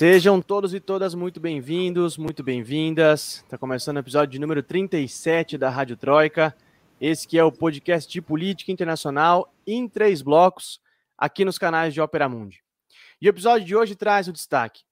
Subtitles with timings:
[0.00, 3.42] Sejam todos e todas muito bem-vindos, muito bem-vindas.
[3.44, 6.56] Está começando o episódio número 37 da Rádio Troika.
[6.98, 10.80] Esse que é o podcast de política internacional em três blocos,
[11.18, 12.64] aqui nos canais de Opera Mundi.
[13.20, 14.84] E o episódio de hoje traz o destaque.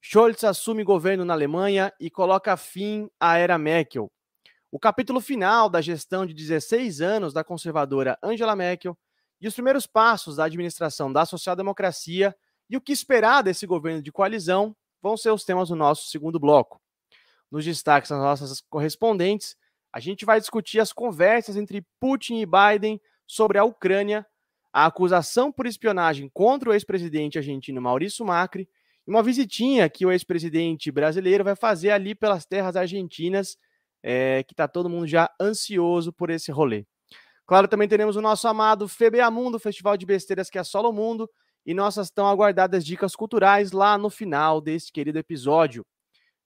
[0.00, 4.10] Scholz assume governo na Alemanha e coloca fim à era Merkel.
[4.72, 8.96] O capítulo final da gestão de 16 anos da conservadora Angela Merkel
[9.42, 12.34] e os primeiros passos da administração da social-democracia
[12.68, 16.40] e o que esperar desse governo de coalizão vão ser os temas do nosso segundo
[16.40, 16.80] bloco.
[17.50, 19.56] Nos destaques das nossas correspondentes,
[19.92, 24.26] a gente vai discutir as conversas entre Putin e Biden sobre a Ucrânia,
[24.72, 28.68] a acusação por espionagem contra o ex-presidente argentino Maurício Macri
[29.06, 33.56] e uma visitinha que o ex-presidente brasileiro vai fazer ali pelas terras argentinas,
[34.02, 36.84] é, que está todo mundo já ansioso por esse rolê.
[37.46, 41.30] Claro, também teremos o nosso amado FBA Mundo, Festival de Besteiras que assola o mundo,
[41.64, 45.84] e nossas tão aguardadas dicas culturais lá no final deste querido episódio.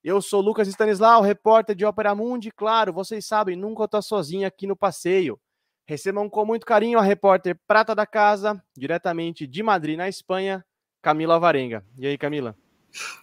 [0.03, 2.51] Eu sou Lucas Stanislau, repórter de Ópera Mundi.
[2.53, 5.39] Claro, vocês sabem, nunca estou sozinho aqui no passeio.
[5.87, 10.65] Recebam com muito carinho a repórter prata da casa, diretamente de Madrid, na Espanha,
[11.03, 11.85] Camila Varenga.
[11.97, 12.55] E aí, Camila?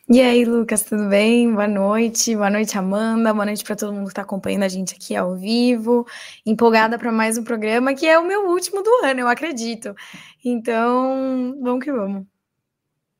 [0.07, 1.51] E aí, Lucas, tudo bem?
[1.51, 4.93] Boa noite, boa noite, Amanda, boa noite para todo mundo que está acompanhando a gente
[4.93, 6.05] aqui ao vivo.
[6.45, 9.95] Empolgada para mais um programa que é o meu último do ano, eu acredito.
[10.43, 12.25] Então, vamos que vamos.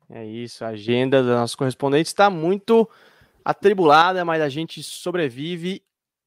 [0.08, 2.88] É isso, a agenda dos nossos correspondentes está muito
[3.44, 5.82] atribulada, mas a gente sobrevive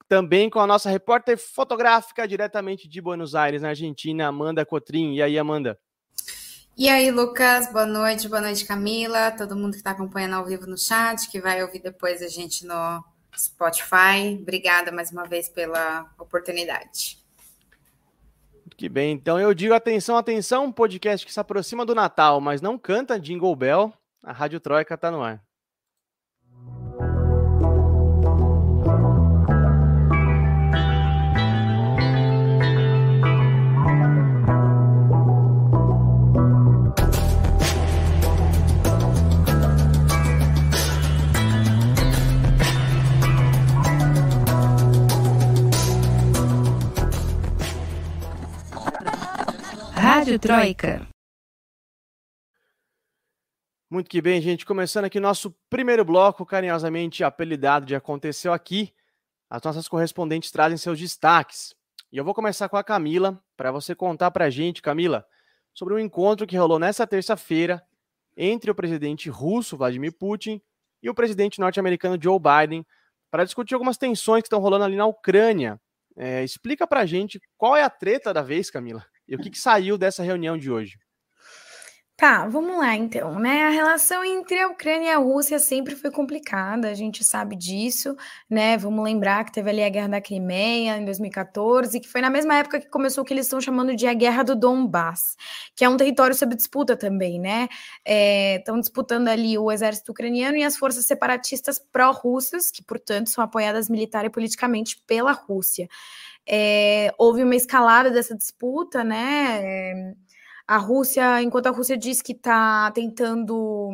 [0.10, 5.14] também com a nossa repórter fotográfica diretamente de Buenos Aires, na Argentina, Amanda Cotrim.
[5.14, 5.80] E aí, Amanda?
[6.80, 10.66] E aí, Lucas, boa noite, boa noite, Camila, todo mundo que está acompanhando ao vivo
[10.66, 13.04] no chat, que vai ouvir depois a gente no
[13.38, 14.40] Spotify.
[14.42, 17.20] Obrigada mais uma vez pela oportunidade.
[18.78, 22.78] Que bem, então eu digo atenção, atenção, podcast que se aproxima do Natal, mas não
[22.78, 23.94] canta Jingle Bell,
[24.24, 25.44] a Rádio Troika está no ar.
[50.30, 51.08] Rádio Troika.
[53.90, 54.64] Muito que bem, gente.
[54.64, 58.94] Começando aqui nosso primeiro bloco, carinhosamente apelidado de Aconteceu Aqui.
[59.50, 61.74] As nossas correspondentes trazem seus destaques.
[62.12, 65.26] E eu vou começar com a Camila, para você contar para a gente, Camila,
[65.74, 67.84] sobre um encontro que rolou nessa terça-feira
[68.38, 70.62] entre o presidente russo, Vladimir Putin,
[71.02, 72.86] e o presidente norte-americano Joe Biden,
[73.32, 75.82] para discutir algumas tensões que estão rolando ali na Ucrânia.
[76.16, 79.04] É, explica para a gente qual é a treta da vez, Camila.
[79.30, 80.98] E o que, que saiu dessa reunião de hoje?
[82.20, 83.64] Tá, vamos lá então, né?
[83.64, 88.14] A relação entre a Ucrânia e a Rússia sempre foi complicada, a gente sabe disso,
[88.50, 88.78] né?
[88.78, 92.56] Vamos lembrar que teve ali a Guerra da Crimeia em 2014, que foi na mesma
[92.56, 95.38] época que começou o que eles estão chamando de a Guerra do Donbass,
[95.74, 97.70] que é um território sob disputa também, né?
[98.06, 103.42] Estão é, disputando ali o exército ucraniano e as forças separatistas pró-russas, que, portanto, são
[103.42, 105.88] apoiadas militar e politicamente pela Rússia.
[106.50, 109.62] É, houve uma escalada dessa disputa, né?
[109.64, 110.14] É,
[110.68, 113.92] a Rússia, enquanto a Rússia diz que está tentando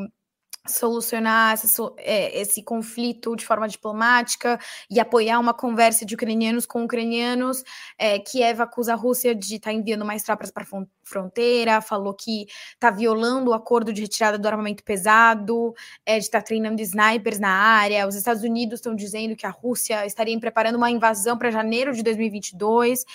[0.67, 4.59] solucionar essa, é, esse conflito de forma diplomática
[4.89, 7.63] e apoiar uma conversa de ucranianos com ucranianos.
[7.97, 12.13] É, Kiev acusa a Rússia de estar tá enviando mais tropas para a fronteira, falou
[12.13, 15.73] que está violando o acordo de retirada do armamento pesado,
[16.05, 18.07] é, de estar tá treinando snipers na área.
[18.07, 22.01] Os Estados Unidos estão dizendo que a Rússia estaria preparando uma invasão para janeiro de
[22.01, 23.05] 2022.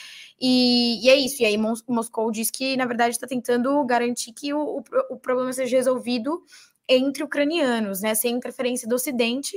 [0.40, 1.42] E, e, é isso.
[1.42, 5.52] E aí Moscou diz que, na verdade, está tentando garantir que o, o, o problema
[5.52, 6.42] seja resolvido
[6.90, 9.56] entre ucranianos, né, sem interferência do Ocidente,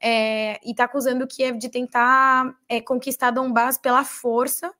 [0.00, 4.72] é, e está acusando Kiev de tentar é, conquistar Donbass pela força,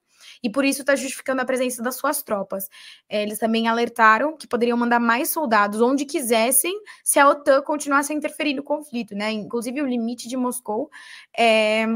[0.43, 2.69] e por isso está justificando a presença das suas tropas.
[3.09, 6.73] É, eles também alertaram que poderiam mandar mais soldados onde quisessem
[7.05, 9.31] se a OTAN continuasse a interferir no conflito, né?
[9.31, 10.91] Inclusive o limite de Moscou
[11.37, 11.87] é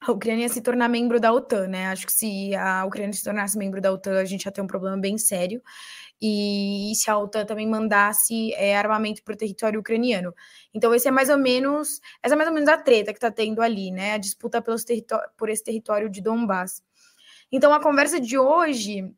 [0.00, 1.86] a Ucrânia se tornar membro da OTAN, né?
[1.88, 4.66] Acho que se a Ucrânia se tornasse membro da OTAN, a gente ia ter um
[4.66, 5.62] problema bem sério
[6.22, 10.32] e se a OTAN também mandasse é, armamento para o território ucraniano.
[10.72, 13.30] Então, esse é mais ou menos, essa é mais ou menos a treta que está
[13.30, 14.12] tendo ali, né?
[14.12, 14.84] A disputa pelos
[15.36, 16.80] por esse território de Donbass.
[17.50, 19.12] Então, a conversa de hoje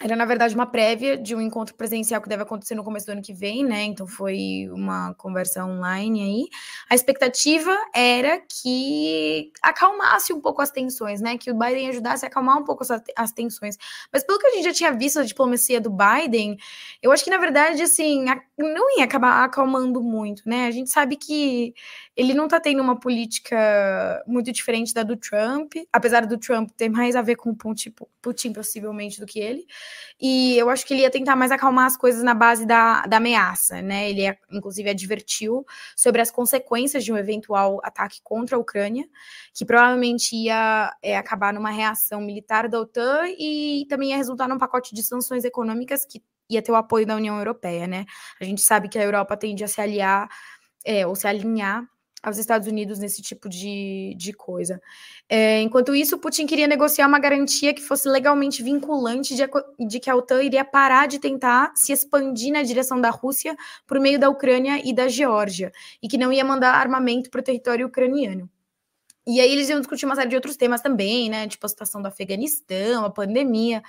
[0.00, 3.12] era, na verdade, uma prévia de um encontro presencial que deve acontecer no começo do
[3.12, 3.82] ano que vem, né?
[3.82, 6.48] Então foi uma conversa online aí.
[6.88, 11.36] A expectativa era que acalmasse um pouco as tensões, né?
[11.36, 12.84] Que o Biden ajudasse a acalmar um pouco
[13.16, 13.76] as, tensões.
[14.12, 16.56] Mas pelo que a gente já tinha visto a diplomacia do Biden,
[17.02, 18.24] eu acho que, na verdade, assim,
[18.56, 20.66] não ia acabar acalmando muito, né?
[20.66, 21.74] A gente sabe que
[22.16, 23.56] ele não tá tendo uma política
[24.28, 27.92] muito diferente da do Trump, apesar do Trump ter mais a ver com o Putin,
[28.22, 29.66] Putin possivelmente do que ele.
[30.20, 33.18] E eu acho que ele ia tentar mais acalmar as coisas na base da, da
[33.18, 34.10] ameaça, né?
[34.10, 35.64] Ele, inclusive, advertiu
[35.96, 39.04] sobre as consequências de um eventual ataque contra a Ucrânia,
[39.54, 44.58] que provavelmente ia é, acabar numa reação militar da OTAN e também ia resultar num
[44.58, 48.06] pacote de sanções econômicas que ia ter o apoio da União Europeia, né?
[48.40, 50.28] A gente sabe que a Europa tende a se aliar
[50.84, 51.86] é, ou se alinhar
[52.22, 54.80] aos Estados Unidos nesse tipo de, de coisa.
[55.28, 59.42] É, enquanto isso, Putin queria negociar uma garantia que fosse legalmente vinculante de,
[59.86, 63.56] de, que a OTAN iria parar de tentar se expandir na direção da Rússia
[63.86, 65.72] por meio da Ucrânia e da Geórgia,
[66.02, 68.50] e que não ia mandar armamento para o território ucraniano.
[69.26, 71.46] E aí eles iam discutir uma série de outros temas também, né?
[71.46, 73.82] Tipo a situação do Afeganistão, a pandemia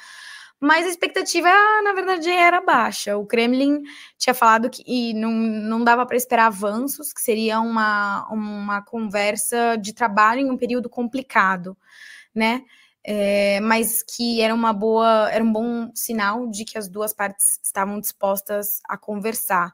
[0.60, 1.50] mas a expectativa,
[1.84, 3.18] na verdade, era baixa.
[3.18, 3.82] O Kremlin
[4.18, 9.94] tinha falado que não, não dava para esperar avanços, que seria uma, uma conversa de
[9.94, 11.78] trabalho em um período complicado,
[12.36, 12.64] né?
[13.02, 17.60] É, mas que era uma boa, era um bom sinal de que as duas partes
[17.64, 19.74] estavam dispostas a conversar.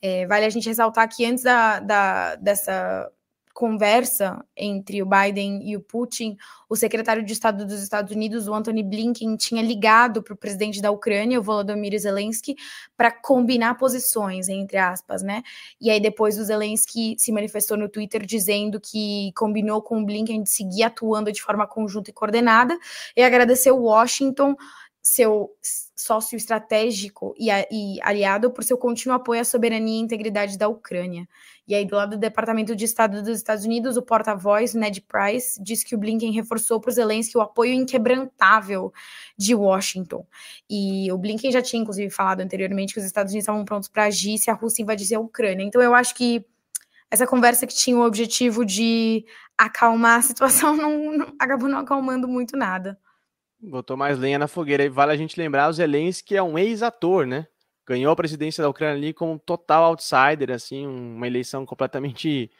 [0.00, 3.10] É, vale a gente ressaltar que antes da, da, dessa
[3.52, 6.36] conversa entre o Biden e o Putin,
[6.68, 10.80] o secretário de Estado dos Estados Unidos, o Anthony Blinken, tinha ligado para o presidente
[10.80, 12.56] da Ucrânia, o Volodymyr Zelensky,
[12.96, 15.42] para combinar posições, entre aspas, né?
[15.80, 20.42] E aí depois o Zelensky se manifestou no Twitter dizendo que combinou com o Blinken
[20.42, 22.78] de seguir atuando de forma conjunta e coordenada
[23.16, 24.56] e agradeceu Washington
[25.02, 25.50] seu
[25.96, 31.28] sócio estratégico e, e, aliado por seu contínuo apoio à soberania e integridade da Ucrânia.
[31.66, 35.60] E aí, do lado do Departamento de Estado dos Estados Unidos, o porta-voz, Ned Price,
[35.60, 38.92] disse que o Blinken reforçou para os Zelensky o apoio inquebrantável
[39.36, 40.24] de Washington.
[40.70, 44.04] E o Blinken já tinha, inclusive, falado anteriormente que os Estados Unidos estavam prontos para
[44.04, 45.64] agir se a Rússia invadisse a Ucrânia.
[45.64, 46.44] Então, eu acho que
[47.10, 49.24] essa conversa que tinha o objetivo de
[49.58, 52.98] acalmar a situação não, não acabou não acalmando muito nada.
[53.62, 54.84] Botou mais lenha na fogueira.
[54.84, 57.46] E vale a gente lembrar, o Zelensky é um ex-ator, né?
[57.86, 62.50] Ganhou a presidência da Ucrânia ali como um total outsider, assim, uma eleição completamente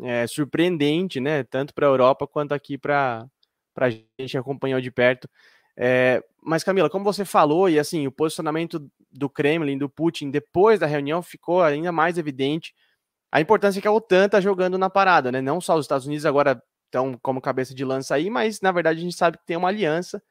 [0.00, 1.44] é, surpreendente, né?
[1.44, 3.28] Tanto para a Europa quanto aqui para
[3.76, 5.28] a gente acompanhar de perto.
[5.76, 10.80] É, mas, Camila, como você falou, e assim, o posicionamento do Kremlin, do Putin, depois
[10.80, 12.74] da reunião ficou ainda mais evidente
[13.30, 15.42] a importância que a OTAN está jogando na parada, né?
[15.42, 19.00] Não só os Estados Unidos agora estão como cabeça de lança aí, mas na verdade
[19.00, 20.22] a gente sabe que tem uma aliança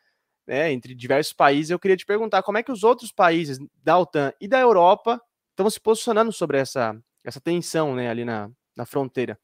[0.47, 1.69] né, entre diversos países.
[1.69, 5.21] Eu queria te perguntar como é que os outros países da OTAN e da Europa
[5.51, 9.37] estão se posicionando sobre essa, essa tensão né, ali na, na fronteira.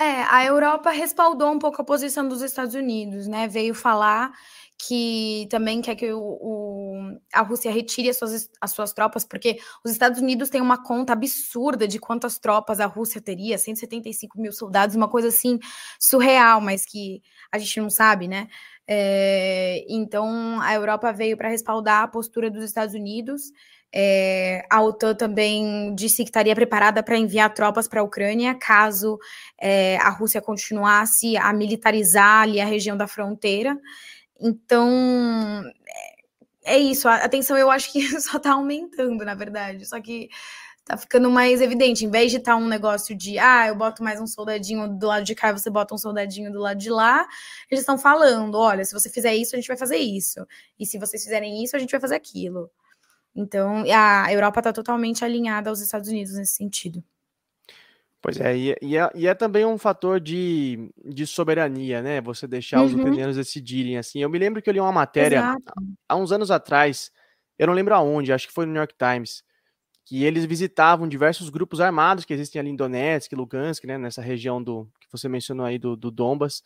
[0.00, 3.48] É, a Europa respaldou um pouco a posição dos Estados Unidos, né?
[3.48, 4.32] Veio falar
[4.80, 9.58] que também quer que o, o, a Rússia retire as suas, as suas tropas, porque
[9.84, 14.52] os Estados Unidos têm uma conta absurda de quantas tropas a Rússia teria, 175 mil
[14.52, 15.58] soldados, uma coisa assim
[16.00, 17.20] surreal, mas que
[17.50, 18.46] a gente não sabe, né?
[18.90, 23.52] É, então a Europa veio para respaldar a postura dos Estados Unidos.
[23.92, 29.18] É, a OTAN também disse que estaria preparada para enviar tropas para a Ucrânia caso
[29.60, 33.78] é, a Rússia continuasse a militarizar ali a região da fronteira.
[34.40, 34.90] Então
[36.64, 39.86] é, isso, a tensão eu acho que só está aumentando, na verdade.
[39.86, 40.28] Só que
[40.88, 42.04] tá ficando mais evidente.
[42.04, 45.06] Em vez de estar tá um negócio de, ah, eu boto mais um soldadinho do
[45.06, 47.26] lado de cá, você bota um soldadinho do lado de lá,
[47.70, 50.46] eles estão falando: olha, se você fizer isso, a gente vai fazer isso.
[50.78, 52.70] E se vocês fizerem isso, a gente vai fazer aquilo.
[53.36, 57.04] Então, a Europa está totalmente alinhada aos Estados Unidos nesse sentido.
[58.20, 62.20] Pois é e, e, é, e é também um fator de, de soberania, né?
[62.20, 62.86] Você deixar uhum.
[62.86, 64.20] os ucranianos decidirem assim.
[64.20, 65.72] Eu me lembro que eu li uma matéria Exato.
[66.08, 67.12] há uns anos atrás,
[67.56, 69.44] eu não lembro aonde, acho que foi no New York Times,
[70.08, 74.62] que eles visitavam diversos grupos armados que existem ali em Donetsk, Lugansk, né, nessa região
[74.62, 76.62] do que você mencionou aí do, do Donbas,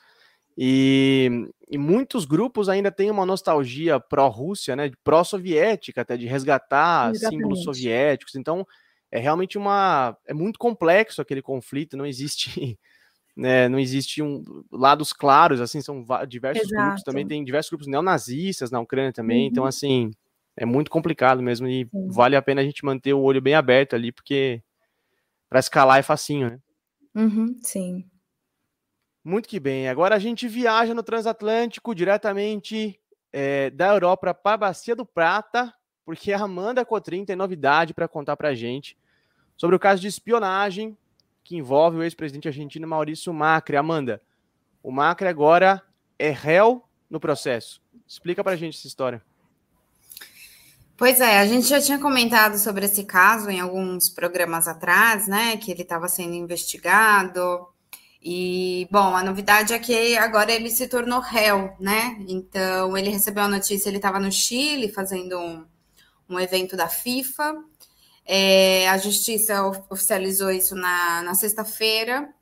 [0.56, 1.28] e,
[1.68, 7.42] e, muitos grupos ainda têm uma nostalgia pró-Rússia, né, pró-soviética, até de resgatar Exatamente.
[7.42, 8.36] símbolos soviéticos.
[8.36, 8.64] Então,
[9.10, 11.96] é realmente uma é muito complexo aquele conflito.
[11.96, 12.78] Não existe,
[13.36, 15.60] né, não existe um lados claros.
[15.60, 16.82] Assim, são diversos Exato.
[16.84, 17.02] grupos.
[17.02, 19.46] Também tem diversos grupos neonazistas na Ucrânia também.
[19.46, 19.66] Então, uhum.
[19.66, 20.10] Então, assim,
[20.56, 22.08] é muito complicado mesmo e Sim.
[22.08, 24.62] vale a pena a gente manter o olho bem aberto ali, porque
[25.48, 26.60] para escalar é facinho, né?
[27.14, 28.04] Uhum, sim.
[29.24, 29.88] Muito que bem.
[29.88, 32.98] Agora a gente viaja no transatlântico diretamente
[33.32, 35.72] é, da Europa para a Bacia do Prata,
[36.04, 38.96] porque a Amanda Cotrim tem novidade para contar para a gente
[39.56, 40.96] sobre o caso de espionagem
[41.44, 43.76] que envolve o ex-presidente argentino Maurício Macri.
[43.76, 44.20] Amanda,
[44.82, 45.82] o Macri agora
[46.18, 47.80] é réu no processo.
[48.06, 49.22] Explica para a gente essa história.
[51.02, 55.56] Pois é, a gente já tinha comentado sobre esse caso em alguns programas atrás, né?
[55.56, 57.66] Que ele estava sendo investigado.
[58.22, 62.16] E, bom, a novidade é que agora ele se tornou réu, né?
[62.28, 65.66] Então, ele recebeu a notícia, ele estava no Chile fazendo um,
[66.28, 67.52] um evento da FIFA.
[68.24, 72.32] É, a justiça oficializou isso na, na sexta-feira.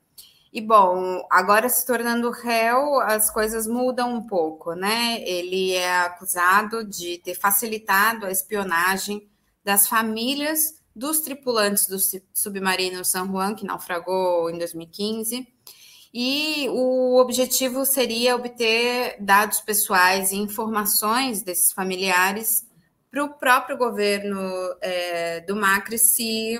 [0.53, 5.21] E bom, agora se tornando réu, as coisas mudam um pouco, né?
[5.21, 9.29] Ele é acusado de ter facilitado a espionagem
[9.63, 11.97] das famílias dos tripulantes do
[12.33, 15.47] submarino San Juan, que naufragou em 2015.
[16.13, 22.67] E o objetivo seria obter dados pessoais e informações desses familiares
[23.09, 24.41] para o próprio governo
[24.81, 26.59] é, do Macri se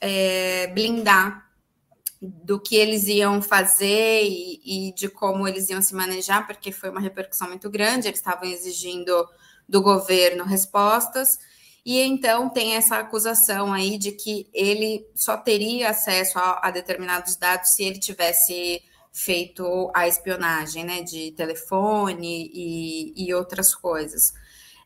[0.00, 1.47] é, blindar
[2.20, 6.90] do que eles iam fazer e, e, de como eles iam se manejar, porque foi
[6.90, 9.28] uma repercussão muito grande, eles estavam exigindo
[9.68, 11.38] do governo respostas,
[11.84, 17.36] e então tem essa acusação aí de que ele só teria acesso a, a determinados
[17.36, 18.82] dados se ele tivesse
[19.12, 24.32] feito a espionagem, né, de telefone e, e outras coisas.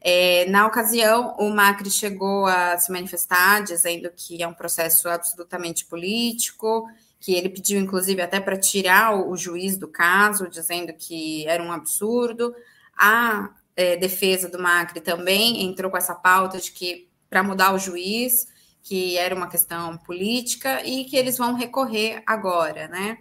[0.01, 5.85] É, na ocasião, o Macri chegou a se manifestar, dizendo que é um processo absolutamente
[5.85, 6.89] político,
[7.23, 11.71] que ele pediu, inclusive, até para tirar o, juiz do caso, dizendo que era um
[11.71, 12.53] absurdo.
[12.99, 17.79] A é, defesa do Macri também entrou com essa pauta de que para mudar o
[17.79, 18.49] juiz,
[18.83, 23.19] que era uma questão política e que eles vão recorrer agora, né?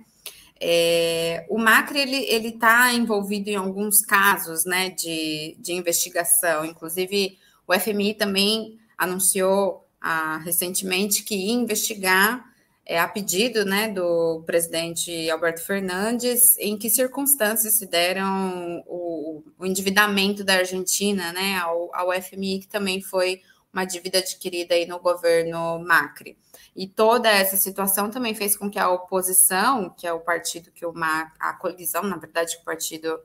[0.60, 6.66] É, o Macri ele está envolvido em alguns casos, né, de, de investigação.
[6.66, 12.51] Inclusive, o FMI também anunciou ah, recentemente que ia investigar
[12.92, 19.66] é, a pedido né, do presidente Alberto Fernandes, em que circunstâncias se deram o, o
[19.66, 25.00] endividamento da Argentina né, ao, ao, FMI, que também foi uma dívida adquirida aí no
[25.00, 26.38] governo Macri.
[26.76, 30.86] E toda essa situação também fez com que a oposição, que é o partido que
[30.86, 33.18] o Macri, a colisão, na verdade, o partido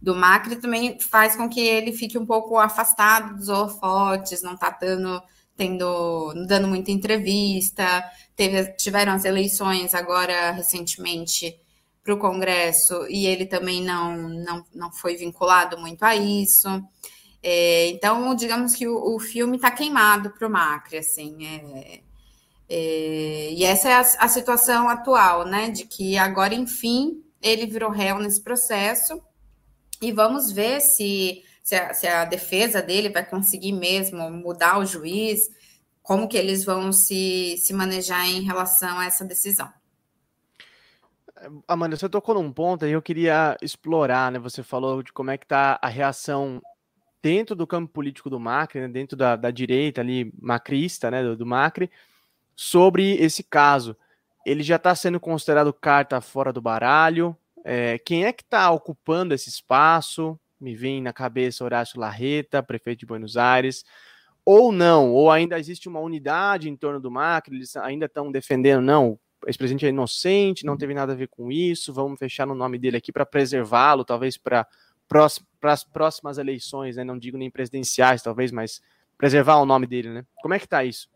[0.00, 4.68] do Macri, também faz com que ele fique um pouco afastado dos holofotes, não está
[4.68, 5.22] dando
[5.56, 8.04] tendo, dando muita entrevista,
[8.36, 11.58] teve, tiveram as eleições agora recentemente
[12.04, 16.68] para o Congresso e ele também não, não, não foi vinculado muito a isso.
[17.42, 22.00] É, então, digamos que o, o filme está queimado para o Macri, assim, é,
[22.68, 27.90] é, e essa é a, a, situação atual, né, de que agora, enfim, ele virou
[27.90, 29.20] réu nesse processo,
[30.02, 34.86] e vamos ver se se a, se a defesa dele vai conseguir mesmo mudar o
[34.86, 35.50] juiz,
[36.06, 39.68] como que eles vão se, se manejar em relação a essa decisão.
[41.66, 44.38] Amanda, você tocou num ponto aí, eu queria explorar, né?
[44.38, 46.62] Você falou de como é que está a reação
[47.20, 48.88] dentro do campo político do Macri, né?
[48.88, 51.24] dentro da, da direita ali, macrista, né?
[51.24, 51.90] Do, do Macri,
[52.54, 53.96] sobre esse caso.
[54.46, 57.36] Ele já está sendo considerado carta fora do baralho.
[57.64, 60.38] É, quem é que está ocupando esse espaço?
[60.60, 63.84] me vem na cabeça Horácio Larreta, prefeito de Buenos Aires,
[64.46, 68.80] ou não, ou ainda existe uma unidade em torno do Macri, eles ainda estão defendendo,
[68.80, 72.54] não, o ex-presidente é inocente, não teve nada a ver com isso, vamos fechar no
[72.54, 74.64] nome dele aqui para preservá-lo, talvez para
[75.64, 77.02] as próximas eleições, né?
[77.02, 78.80] não digo nem presidenciais, talvez, mas
[79.18, 80.24] preservar o nome dele, né?
[80.40, 81.08] Como é que está isso?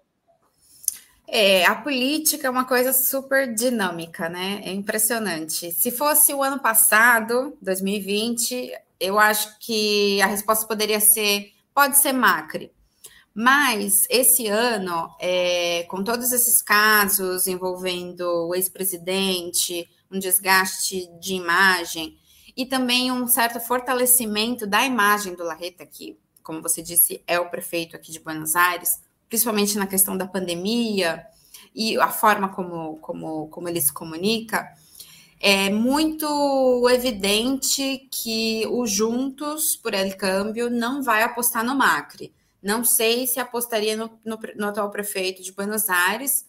[1.28, 4.62] É, a política é uma coisa super dinâmica, né?
[4.64, 5.70] É impressionante.
[5.70, 12.12] Se fosse o ano passado, 2020, eu acho que a resposta poderia ser: pode ser
[12.12, 12.72] Macri.
[13.34, 22.18] Mas esse ano, é, com todos esses casos envolvendo o ex-presidente, um desgaste de imagem
[22.56, 27.48] e também um certo fortalecimento da imagem do Larreta, que, como você disse, é o
[27.48, 31.24] prefeito aqui de Buenos Aires, principalmente na questão da pandemia
[31.72, 34.68] e a forma como, como, como ele se comunica,
[35.38, 42.34] é muito evidente que o Juntos por El Câmbio não vai apostar no Macri.
[42.62, 46.46] Não sei se apostaria no, no, no, atual prefeito de Buenos Aires,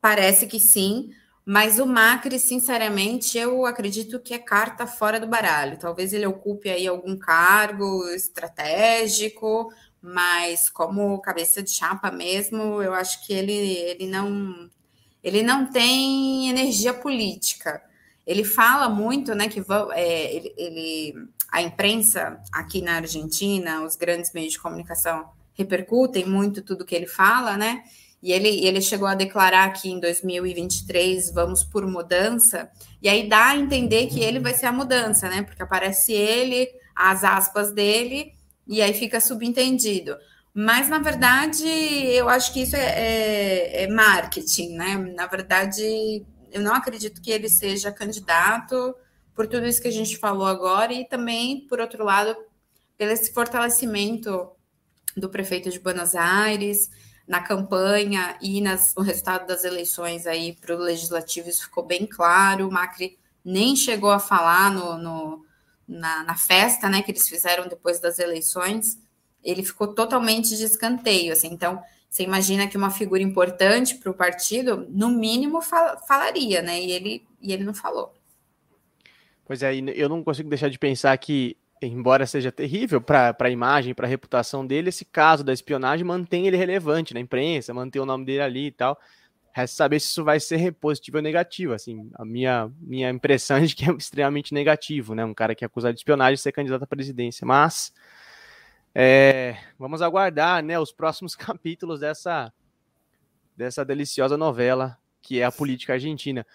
[0.00, 1.10] parece que sim,
[1.44, 5.78] mas o Macri, sinceramente, eu acredito que é carta fora do baralho.
[5.78, 13.24] Talvez ele ocupe aí algum cargo estratégico, mas como cabeça de chapa mesmo, eu acho
[13.24, 14.68] que ele, ele não
[15.26, 17.82] ele não tem energia política.
[18.24, 19.60] Ele fala muito, né, que
[19.92, 26.62] é, ele, ele, a imprensa aqui na Argentina, os grandes meios de comunicação repercutem muito
[26.62, 27.82] tudo que ele fala, né?
[28.22, 33.48] E ele, ele chegou a declarar que em 2023 vamos por mudança, e aí dá
[33.48, 35.42] a entender que ele vai ser a mudança, né?
[35.42, 38.32] Porque aparece ele, as aspas dele,
[38.66, 40.16] e aí fica subentendido.
[40.52, 44.96] Mas, na verdade, eu acho que isso é, é, é marketing, né?
[45.14, 48.94] Na verdade, eu não acredito que ele seja candidato
[49.36, 52.34] por tudo isso que a gente falou agora, e também, por outro lado,
[52.96, 54.50] pelo esse fortalecimento
[55.14, 56.90] do prefeito de Buenos Aires
[57.28, 62.06] na campanha e nas, o resultado das eleições aí para o legislativo, isso ficou bem
[62.06, 62.68] claro.
[62.68, 65.44] O Macri nem chegou a falar no, no
[65.86, 68.98] na, na, festa né, que eles fizeram depois das eleições,
[69.42, 71.32] ele ficou totalmente de escanteio.
[71.32, 76.62] Assim, então, você imagina que uma figura importante para o partido, no mínimo, fal, falaria,
[76.62, 76.80] né?
[76.80, 78.15] E ele, e ele não falou.
[79.46, 83.94] Pois é, eu não consigo deixar de pensar que embora seja terrível para a imagem,
[83.94, 88.06] para a reputação dele, esse caso da espionagem mantém ele relevante na imprensa, mantém o
[88.06, 88.98] nome dele ali e tal.
[89.52, 91.72] Resta saber se isso vai ser positivo ou negativo.
[91.72, 95.24] Assim, a minha, minha impressão é de que é extremamente negativo, né?
[95.24, 97.46] Um cara que é acusado de espionagem ser candidato à presidência.
[97.46, 97.92] Mas
[98.94, 102.52] é, vamos aguardar, né, os próximos capítulos dessa
[103.56, 106.46] dessa deliciosa novela que é a política argentina.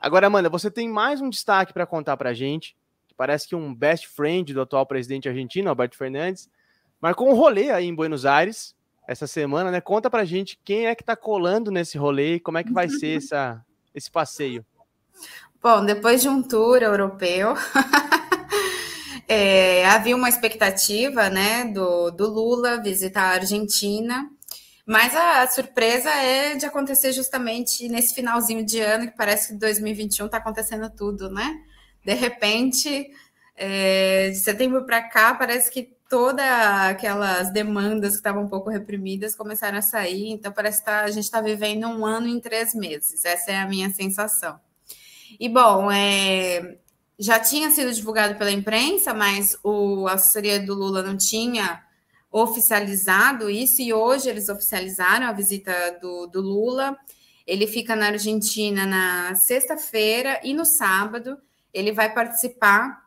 [0.00, 2.74] Agora, Amanda, você tem mais um destaque para contar para a gente
[3.20, 6.48] parece que um best friend do atual presidente argentino, Alberto Fernandes,
[6.98, 8.74] marcou um rolê aí em Buenos Aires
[9.06, 9.78] essa semana, né?
[9.78, 12.88] Conta pra gente quem é que tá colando nesse rolê e como é que vai
[12.88, 13.62] ser essa,
[13.94, 14.64] esse passeio.
[15.62, 17.54] Bom, depois de um tour europeu,
[19.28, 24.30] é, havia uma expectativa, né, do, do Lula visitar a Argentina,
[24.90, 30.26] mas a, surpresa é de acontecer justamente nesse finalzinho de ano, que parece que 2021
[30.26, 31.60] está acontecendo tudo, né?
[32.04, 33.10] de repente,
[33.56, 39.36] é, de setembro para cá, parece que todas aquelas demandas que estavam um pouco reprimidas
[39.36, 40.30] começaram a sair.
[40.30, 43.24] Então, parece que tá, a gente está vivendo um ano em três meses.
[43.24, 44.58] Essa é a minha sensação.
[45.38, 46.78] E, bom, é,
[47.18, 51.80] já tinha sido divulgado pela imprensa, mas o, a assessoria do Lula não tinha
[52.30, 56.96] oficializado isso, e hoje eles oficializaram a visita do, do Lula.
[57.46, 61.36] Ele fica na Argentina na sexta-feira e no sábado
[61.74, 63.04] ele vai participar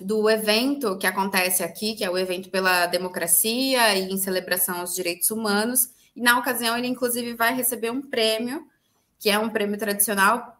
[0.00, 4.94] do evento que acontece aqui, que é o evento pela democracia e em celebração aos
[4.94, 5.90] direitos humanos.
[6.14, 8.66] E na ocasião ele inclusive vai receber um prêmio,
[9.18, 10.56] que é um prêmio tradicional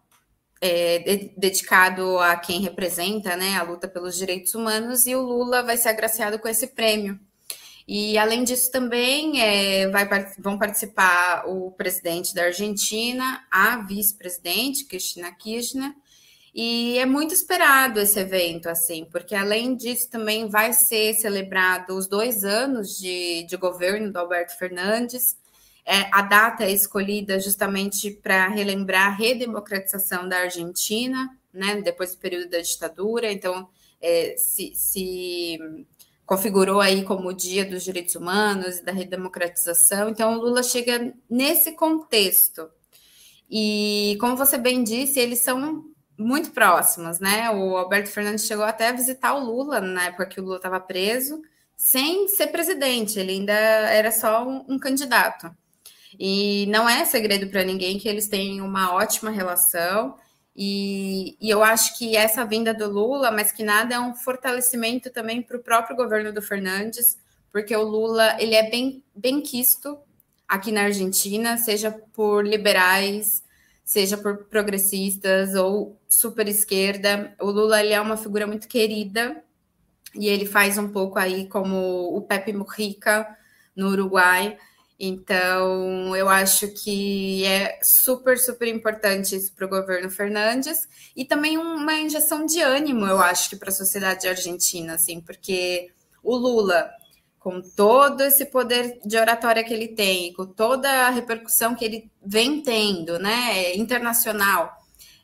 [0.59, 5.61] é, de, dedicado a quem representa né, a luta pelos direitos humanos, e o Lula
[5.61, 7.19] vai ser agraciado com esse prêmio.
[7.87, 10.07] E além disso, também é, vai,
[10.39, 15.93] vão participar o presidente da Argentina, a vice-presidente, Cristina Kirchner,
[16.55, 22.07] e é muito esperado esse evento, assim, porque além disso também vai ser celebrado os
[22.07, 25.35] dois anos de, de governo do Alberto Fernandes.
[25.83, 32.19] É, a data é escolhida justamente para relembrar a redemocratização da Argentina, né, depois do
[32.19, 33.31] período da ditadura.
[33.31, 33.67] Então,
[33.99, 35.57] é, se, se
[36.25, 40.09] configurou aí como o Dia dos Direitos Humanos e da redemocratização.
[40.09, 42.69] Então, o Lula chega nesse contexto.
[43.49, 45.85] E, como você bem disse, eles são
[46.17, 47.49] muito próximos, né?
[47.51, 50.79] O Alberto Fernandes chegou até a visitar o Lula na época que o Lula estava
[50.79, 51.41] preso,
[51.75, 55.51] sem ser presidente, ele ainda era só um, um candidato.
[56.19, 60.15] E não é segredo para ninguém que eles têm uma ótima relação.
[60.55, 65.09] E, e, eu acho que essa vinda do Lula, mas que nada, é um fortalecimento
[65.09, 67.17] também para o próprio governo do Fernandes,
[67.51, 69.97] porque o Lula ele é bem, bem quisto
[70.47, 73.43] aqui na Argentina, seja por liberais,
[73.83, 77.35] seja por progressistas ou super esquerda.
[77.39, 79.43] O Lula ele é uma figura muito querida
[80.15, 83.27] e ele faz um pouco aí como o Pepe Mujica
[83.75, 84.57] no Uruguai.
[84.99, 91.57] Então, eu acho que é super, super importante isso para o governo Fernandes e também
[91.57, 95.91] uma injeção de ânimo, eu acho que para a sociedade argentina, assim, porque
[96.23, 96.89] o Lula
[97.43, 102.09] com todo esse poder de oratória que ele tem, com toda a repercussão que ele
[102.25, 104.71] vem tendo, né, internacional,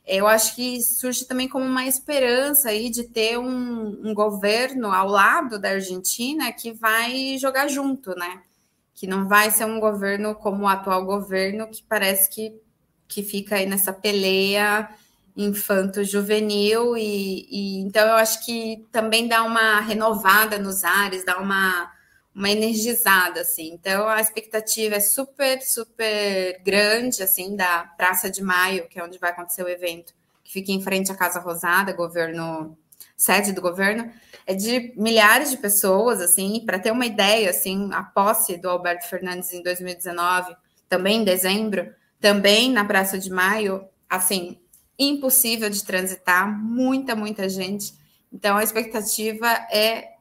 [0.06, 5.08] eu acho que surge também como uma esperança aí de ter um, um governo ao
[5.08, 8.42] lado da Argentina que vai jogar junto, né?
[9.00, 12.60] Que não vai ser um governo como o atual governo, que parece que,
[13.08, 14.90] que fica aí nessa peleia
[15.34, 21.90] infanto-juvenil, e, e então eu acho que também dá uma renovada nos ares, dá uma
[22.34, 23.72] uma energizada, assim.
[23.72, 29.18] Então, a expectativa é super, super grande, assim, da Praça de Maio, que é onde
[29.18, 32.78] vai acontecer o evento, que fica em frente à Casa Rosada, governo
[33.16, 34.12] sede do governo,
[34.50, 39.08] é de milhares de pessoas, assim, para ter uma ideia, assim, a posse do Alberto
[39.08, 40.56] Fernandes em 2019,
[40.88, 44.58] também em dezembro, também na Praça de Maio, assim,
[44.98, 47.94] impossível de transitar, muita, muita gente.
[48.32, 50.14] Então, a expectativa é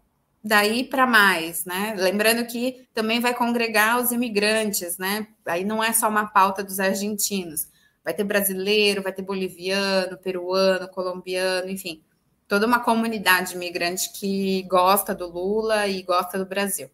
[0.44, 1.96] daí para mais, né?
[1.98, 5.26] Lembrando que também vai congregar os imigrantes, né?
[5.44, 7.68] Aí não é só uma pauta dos argentinos,
[8.04, 12.04] vai ter brasileiro, vai ter boliviano, peruano, colombiano, enfim,
[12.50, 16.90] toda uma comunidade imigrante que gosta do Lula e gosta do Brasil.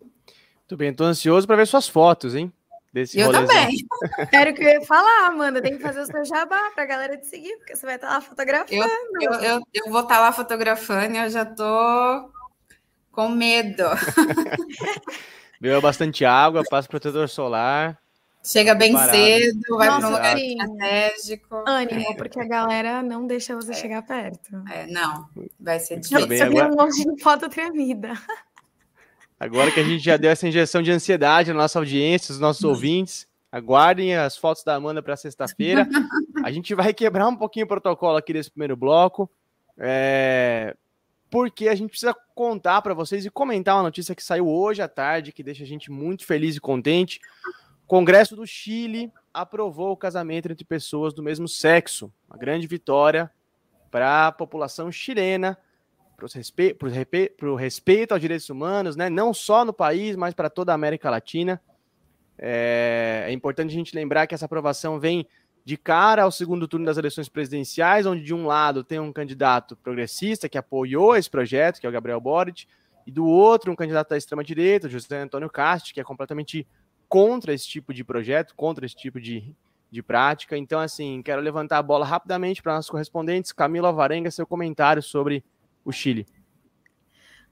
[0.00, 2.50] Muito bem, estou ansioso para ver suas fotos, hein?
[2.90, 3.76] Desse eu também.
[4.32, 5.62] Era o que eu ia falar, Amanda.
[5.62, 8.08] Tem que fazer o seu jabá para a galera te seguir, porque você vai estar
[8.08, 8.72] lá fotografando.
[9.20, 12.30] Eu, eu, eu, eu vou estar lá fotografando e eu já tô
[13.10, 13.84] com medo.
[15.60, 18.01] Beba bastante água, passa protetor solar.
[18.44, 19.16] Chega bem parado.
[19.16, 20.56] cedo, vai para um lugar sim.
[20.58, 21.64] estratégico.
[21.66, 22.14] Ânimo, é.
[22.14, 23.74] porque a galera não deixa você é.
[23.74, 24.62] chegar perto.
[24.68, 25.28] É, não,
[25.60, 26.26] vai ser difícil.
[26.26, 26.74] Bem, agora...
[26.74, 28.14] um foto tremida.
[29.38, 32.64] Agora que a gente já deu essa injeção de ansiedade na nossa audiência, os nossos
[32.64, 35.86] ouvintes, aguardem as fotos da Amanda para sexta-feira.
[36.44, 39.30] A gente vai quebrar um pouquinho o protocolo aqui desse primeiro bloco.
[39.78, 40.76] É,
[41.30, 44.88] porque a gente precisa contar para vocês e comentar uma notícia que saiu hoje à
[44.88, 47.20] tarde, que deixa a gente muito feliz e contente.
[47.92, 52.10] Congresso do Chile aprovou o casamento entre pessoas do mesmo sexo.
[52.26, 53.30] Uma grande vitória
[53.90, 55.58] para a população chilena,
[56.16, 56.74] para o respe
[57.58, 59.10] respeito aos direitos humanos, né?
[59.10, 61.60] não só no país, mas para toda a América Latina.
[62.38, 65.28] É, é importante a gente lembrar que essa aprovação vem
[65.62, 69.76] de cara ao segundo turno das eleições presidenciais, onde de um lado tem um candidato
[69.76, 72.66] progressista que apoiou esse projeto, que é o Gabriel Boric,
[73.06, 76.66] e do outro um candidato da extrema-direita, José Antônio Castro, que é completamente
[77.12, 79.54] contra esse tipo de projeto, contra esse tipo de,
[79.90, 80.56] de prática.
[80.56, 83.52] Então, assim, quero levantar a bola rapidamente para nossos correspondentes.
[83.52, 85.44] Camila Alvarenga, seu comentário sobre
[85.84, 86.26] o Chile.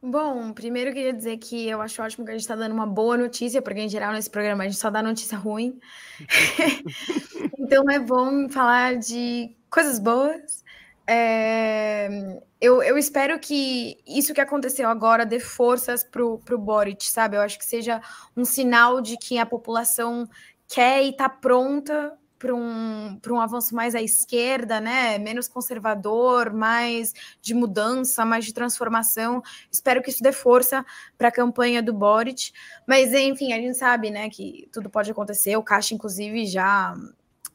[0.03, 2.87] Bom, primeiro eu queria dizer que eu acho ótimo que a gente está dando uma
[2.87, 5.79] boa notícia, porque em geral nesse programa a gente só dá notícia ruim.
[7.61, 10.65] então é bom falar de coisas boas.
[11.07, 12.41] É...
[12.61, 17.37] Eu, eu espero que isso que aconteceu agora dê forças para o Boric, sabe?
[17.37, 18.03] Eu acho que seja
[18.37, 20.29] um sinal de que a população
[20.69, 25.19] quer e está pronta para um, um avanço mais à esquerda, né?
[25.19, 29.43] Menos conservador, mais de mudança, mais de transformação.
[29.71, 30.85] Espero que isso dê força
[31.19, 32.53] para a campanha do Boric.
[32.87, 35.55] Mas, enfim, a gente sabe, né, que tudo pode acontecer.
[35.57, 36.95] O Caixa, inclusive, já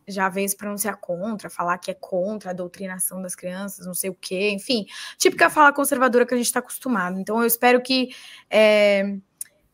[0.08, 4.10] já veio se pronunciar contra, falar que é contra a doutrinação das crianças, não sei
[4.10, 4.86] o quê, enfim,
[5.18, 7.20] típica fala conservadora que a gente está acostumado.
[7.20, 8.10] Então, eu espero que
[8.50, 9.18] é,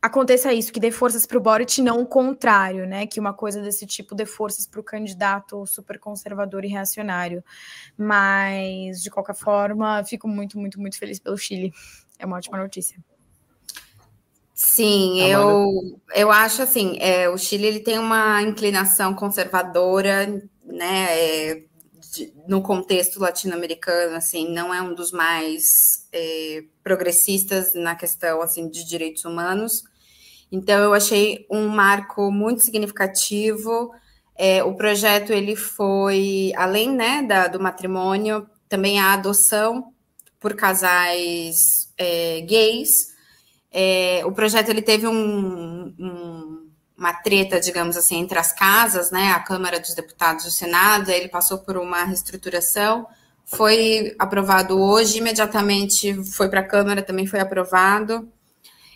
[0.02, 3.06] aconteça isso, que dê forças para o Boric, não o contrário, né?
[3.06, 7.44] Que uma coisa desse tipo dê forças para o candidato super conservador e reacionário.
[7.98, 11.72] Mas, de qualquer forma, fico muito, muito, muito feliz pelo Chile.
[12.18, 12.98] É uma ótima notícia.
[14.74, 20.28] Sim, eu, eu acho assim, é, o Chile ele tem uma inclinação conservadora,
[20.64, 21.08] né?
[21.12, 21.64] É,
[22.14, 28.70] de, no contexto latino-americano, assim, não é um dos mais é, progressistas na questão assim
[28.70, 29.84] de direitos humanos.
[30.50, 33.92] Então, eu achei um marco muito significativo.
[34.38, 39.94] É, o projeto ele foi além né, da, do matrimônio, também a adoção
[40.40, 43.11] por casais é, gays.
[43.72, 49.32] É, o projeto ele teve um, um, uma treta, digamos assim, entre as casas, né,
[49.32, 51.10] a Câmara dos Deputados e o Senado.
[51.10, 53.08] Ele passou por uma reestruturação,
[53.46, 58.30] foi aprovado hoje, imediatamente foi para a Câmara, também foi aprovado.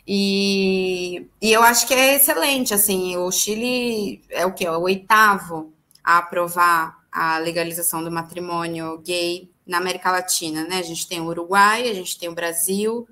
[0.07, 4.65] E, e eu acho que é excelente, assim, o Chile é o que?
[4.65, 10.77] É o oitavo a aprovar a legalização do matrimônio gay na América Latina, né?
[10.77, 13.07] A gente tem o Uruguai, a gente tem o Brasil,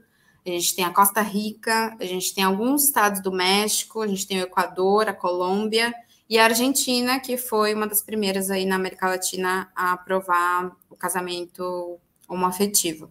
[0.45, 4.27] a gente tem a Costa Rica, a gente tem alguns estados do México, a gente
[4.27, 5.93] tem o Equador, a Colômbia
[6.29, 10.95] e a Argentina, que foi uma das primeiras aí na América Latina a aprovar o
[10.95, 13.09] casamento homoafetivo.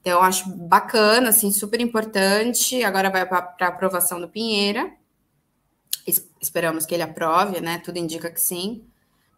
[0.00, 2.82] Então, eu acho bacana, assim, super importante.
[2.82, 4.92] Agora vai para a aprovação do Pinheira.
[6.06, 7.78] Es esperamos que ele aprove, né?
[7.78, 8.84] Tudo indica que sim.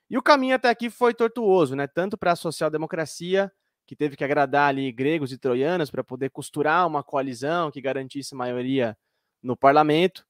[0.09, 1.87] E o caminho até aqui foi tortuoso, né?
[1.87, 3.51] Tanto para a social-democracia,
[3.85, 8.35] que teve que agradar ali gregos e troianos para poder costurar uma coalizão que garantisse
[8.35, 8.95] maioria
[9.41, 10.23] no parlamento,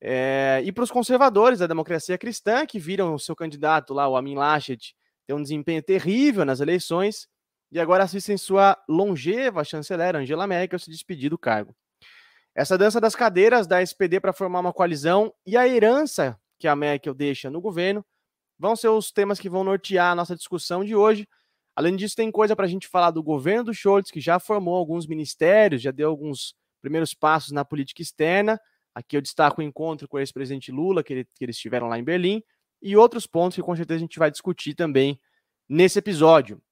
[0.00, 4.16] é, e para os conservadores da democracia cristã, que viram o seu candidato lá, o
[4.16, 4.94] Amin Laschet,
[5.26, 7.26] ter um desempenho terrível nas eleições,
[7.74, 11.74] e agora assistem sua longeva chanceler Angela Merkel se despedir do cargo.
[12.54, 16.76] Essa dança das cadeiras da SPD para formar uma coalizão e a herança que a
[16.76, 18.06] Merkel deixa no governo
[18.56, 21.26] vão ser os temas que vão nortear a nossa discussão de hoje.
[21.74, 24.76] Além disso, tem coisa para a gente falar do governo do Scholz, que já formou
[24.76, 28.56] alguns ministérios, já deu alguns primeiros passos na política externa.
[28.94, 31.98] Aqui eu destaco o encontro com o ex-presidente Lula, que, ele, que eles tiveram lá
[31.98, 32.40] em Berlim,
[32.80, 35.20] e outros pontos que com certeza a gente vai discutir também
[35.68, 36.62] nesse episódio.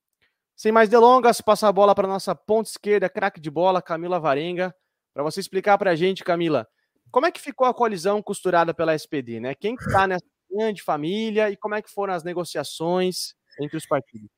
[0.55, 4.73] Sem mais delongas, passa a bola para nossa ponta esquerda, craque de bola, Camila Varenga,
[5.13, 6.67] para você explicar para a gente, Camila,
[7.11, 9.55] como é que ficou a coalizão costurada pela SPD, né?
[9.55, 14.29] Quem está nessa grande família e como é que foram as negociações entre os partidos?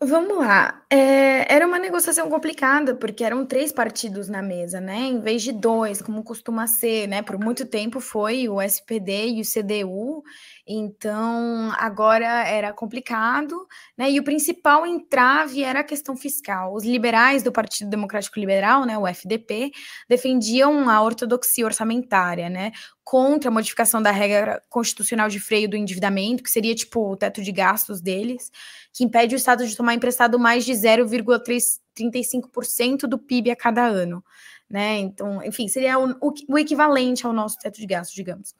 [0.00, 0.84] Vamos lá.
[0.90, 4.98] É, era uma negociação complicada, porque eram três partidos na mesa, né?
[4.98, 7.22] Em vez de dois, como costuma ser, né?
[7.22, 10.22] Por muito tempo foi o SPD e o CDU,
[10.66, 14.10] então agora era complicado, né?
[14.10, 16.74] E o principal entrave era a questão fiscal.
[16.74, 18.98] Os liberais do Partido Democrático Liberal, né?
[18.98, 19.70] O FDP,
[20.08, 22.72] defendiam a ortodoxia orçamentária, né?
[23.04, 27.42] Contra a modificação da regra constitucional de freio do endividamento, que seria tipo o teto
[27.42, 28.50] de gastos deles
[28.96, 34.24] que impede o Estado de tomar emprestado mais de 0,35% do PIB a cada ano.
[34.68, 34.98] Né?
[34.98, 36.16] Então, enfim, seria o,
[36.48, 38.52] o, equivalente ao nosso teto de gastos, digamos.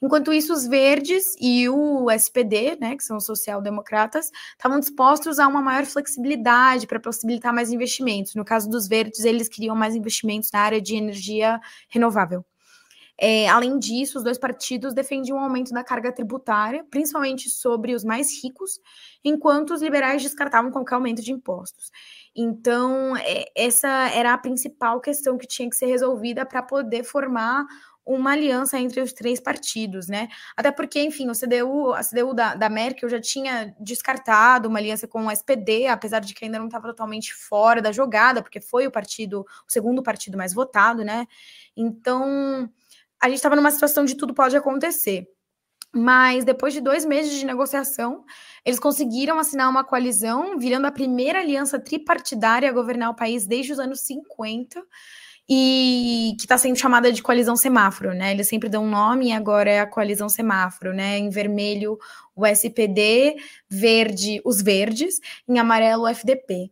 [0.00, 5.46] Enquanto isso, os verdes e o SPD, né, que são os social-democratas, estavam dispostos a
[5.46, 8.34] uma maior flexibilidade para possibilitar mais investimentos.
[8.34, 12.42] No caso dos verdes, eles queriam mais investimentos na área de energia renovável.
[13.22, 18.02] É, além disso, os dois partidos defendiam um aumento da carga tributária, principalmente sobre os
[18.02, 18.80] mais ricos,
[19.22, 21.90] enquanto os liberais descartavam qualquer aumento de impostos.
[22.34, 27.66] Então, é, essa era a principal questão que tinha que ser resolvida para poder formar
[28.04, 30.28] uma aliança entre os três partidos, né?
[30.56, 35.06] Até porque, enfim, o CDU, a CDU da, da Merkel já tinha descartado uma aliança
[35.06, 38.86] com o SPD, apesar de que ainda não estava totalmente fora da jogada, porque foi
[38.86, 41.26] o partido, o segundo partido mais votado, né?
[41.76, 42.68] Então,
[43.22, 45.28] a gente estava numa situação de tudo pode acontecer.
[45.92, 48.24] Mas depois de dois meses de negociação,
[48.64, 53.72] eles conseguiram assinar uma coalizão, virando a primeira aliança tripartidária a governar o país desde
[53.72, 54.80] os anos 50,
[55.52, 58.30] e que está sendo chamada de coalizão semáforo, né?
[58.30, 61.18] Eles sempre dão um nome e agora é a coalizão semáforo, né?
[61.18, 61.98] Em vermelho,
[62.36, 63.34] o SPD,
[63.68, 66.70] verde, os verdes, em amarelo, o FDP.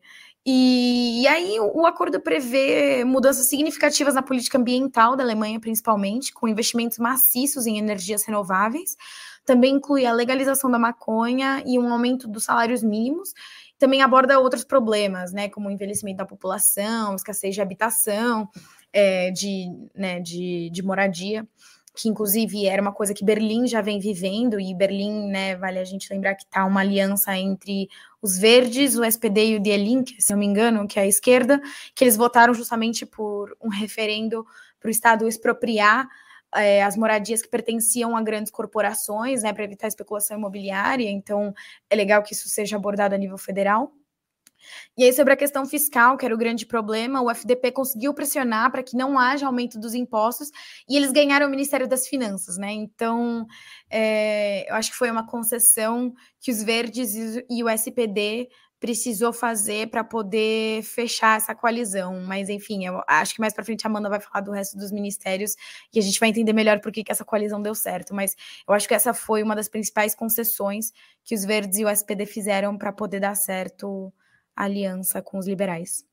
[0.51, 6.49] E, e, aí o, acordo prevê mudanças significativas na política ambiental da Alemanha, principalmente, com
[6.49, 8.97] investimentos maciços em energias renováveis.
[9.45, 13.35] Também inclui a legalização da maconha e um aumento dos salários mínimos.
[13.79, 18.49] Também aborda outros problemas, né, como o envelhecimento da população, escassez de habitação,
[18.91, 21.47] é, de, né, de, de moradia
[21.99, 25.85] que inclusive era uma coisa que Berlim já vem vivendo, e Berlim, né, vale a
[25.85, 27.89] gente lembrar que está uma aliança entre
[28.23, 31.07] os verdes, o SPD e o Die Linke, se não me engano, que é a
[31.09, 31.61] esquerda,
[31.97, 34.47] que eles votaram justamente por um referendo
[34.79, 36.07] para o Estado expropriar
[36.55, 41.53] é, as moradias que pertenciam a grandes corporações, né, para evitar especulação imobiliária, então
[41.91, 43.93] é legal que isso seja abordado a nível federal.
[44.97, 48.71] E aí, sobre a questão fiscal, que era o grande problema, o FDP conseguiu pressionar
[48.71, 50.51] para que não haja aumento dos impostos
[50.89, 52.73] e eles ganharam o Ministério das Finanças, né?
[52.73, 53.47] Então,
[53.91, 57.15] é, eu acho que foi uma concessão que os verdes
[57.49, 58.49] e o SPD
[58.81, 62.21] precisou fazer para poder fechar essa coalizão.
[62.23, 64.93] Mas, enfim, eu acho que mais para frente a Amanda vai falar do resto dos
[64.93, 65.57] ministérios
[65.93, 68.15] e a gente vai entender melhor por que, que essa coalizão deu certo.
[68.15, 70.93] Mas eu acho que essa foi uma das principais concessões
[71.25, 74.13] que os Verdes e o SPD fizeram para poder dar certo
[74.65, 76.05] aliança com os liberais.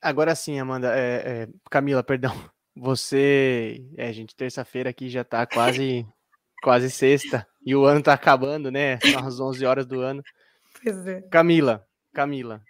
[0.00, 2.32] Agora sim, Amanda, é, é, Camila, perdão.
[2.74, 6.06] Você, é, gente, terça-feira aqui já está quase,
[6.62, 8.98] quase sexta e o ano está acabando, né?
[9.00, 10.22] São as 11 horas do ano.
[11.06, 11.20] É.
[11.30, 12.62] Camila, Camila,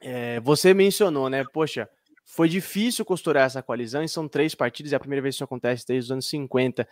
[0.00, 1.44] é, você mencionou, né?
[1.52, 1.88] Poxa,
[2.24, 5.44] foi difícil costurar essa coalizão e são três partidos, é a primeira vez que isso
[5.44, 6.88] acontece desde os anos 50.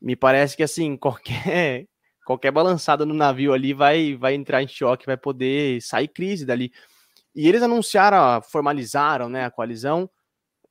[0.00, 1.86] Me parece que, assim, qualquer,
[2.26, 6.72] qualquer balançada no navio ali vai, vai entrar em choque, vai poder sair crise dali.
[7.32, 10.10] E eles anunciaram, formalizaram né, a coalizão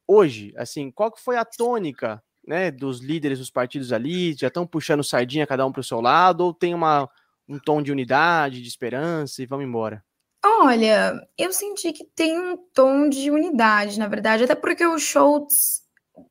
[0.05, 0.53] hoje.
[0.57, 4.33] Assim, qual que foi a tônica né, dos líderes dos partidos ali?
[4.33, 7.09] Já estão puxando sardinha cada um para o seu lado ou tem uma
[7.47, 10.03] um tom de unidade, de esperança e vamos embora?
[10.43, 15.84] Olha, eu senti que tem um tom de unidade, na verdade, até porque o Schultz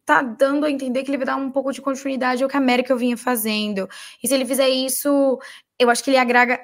[0.04, 2.60] tá dando a entender que ele vai dar um pouco de continuidade ao que a
[2.60, 3.88] América vinha fazendo.
[4.22, 5.38] E se ele fizer isso,
[5.78, 6.60] eu acho que ele agrega,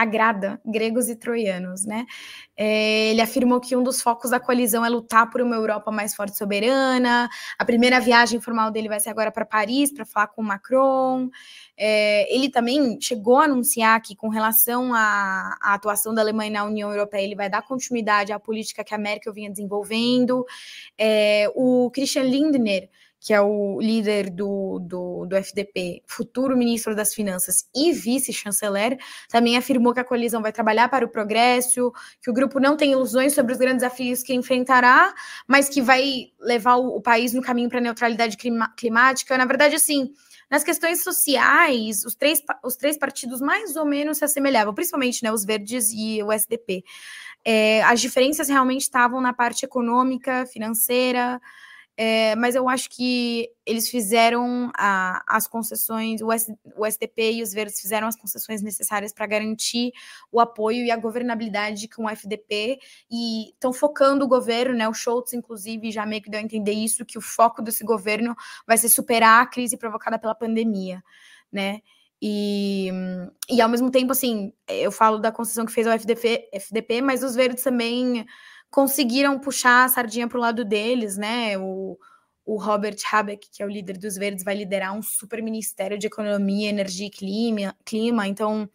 [0.00, 2.06] agrada gregos e troianos, né?
[2.56, 6.14] É, ele afirmou que um dos focos da coalizão é lutar por uma Europa mais
[6.14, 7.28] forte e soberana.
[7.58, 11.28] A primeira viagem formal dele vai ser agora para Paris para falar com o Macron.
[11.76, 16.64] É, ele também chegou a anunciar que, com relação à, à, atuação da Alemanha na
[16.64, 20.46] União Europeia, ele vai dar continuidade à política que a Merkel vinha desenvolvendo.
[20.98, 22.88] É, o Christian Lindner
[23.20, 29.58] que é o líder do, do, do FDP, futuro ministro das Finanças e vice-chanceler, também
[29.58, 33.34] afirmou que a coalizão vai trabalhar para o progresso, que o grupo não tem ilusões
[33.34, 35.14] sobre os grandes desafios que enfrentará,
[35.46, 39.36] mas que vai levar o, o país no caminho para a neutralidade clima, climática.
[39.36, 40.14] Na verdade, assim,
[40.50, 45.30] nas questões sociais, os três, os três partidos mais ou menos se assemelhavam, principalmente né,
[45.30, 46.82] os verdes e o SDP.
[47.44, 51.40] É, as diferenças realmente estavam na parte econômica, financeira,
[52.02, 57.42] é, mas eu acho que eles fizeram a, as concessões, o, S, o SDP e
[57.42, 59.92] os Verdes fizeram as concessões necessárias para garantir
[60.32, 62.78] o apoio e a governabilidade com o FDP
[63.10, 64.88] e estão focando o governo, né?
[64.88, 68.34] O Schultz, inclusive, já meio que deu a entender isso, que o foco desse governo
[68.66, 71.04] vai ser superar a crise provocada pela pandemia,
[71.52, 71.82] né?
[72.22, 72.90] E,
[73.46, 77.22] e ao mesmo tempo, assim, eu falo da concessão que fez o FDP, FDP mas
[77.22, 78.24] os verdes também
[78.70, 81.58] conseguiram puxar a sardinha para o lado deles, né?
[81.58, 81.98] O,
[82.44, 86.06] o Robert Habeck, que é o líder dos Verdes, vai liderar um super ministério de
[86.06, 87.76] economia, energia e clima.
[87.84, 88.26] clima.
[88.26, 88.68] Então,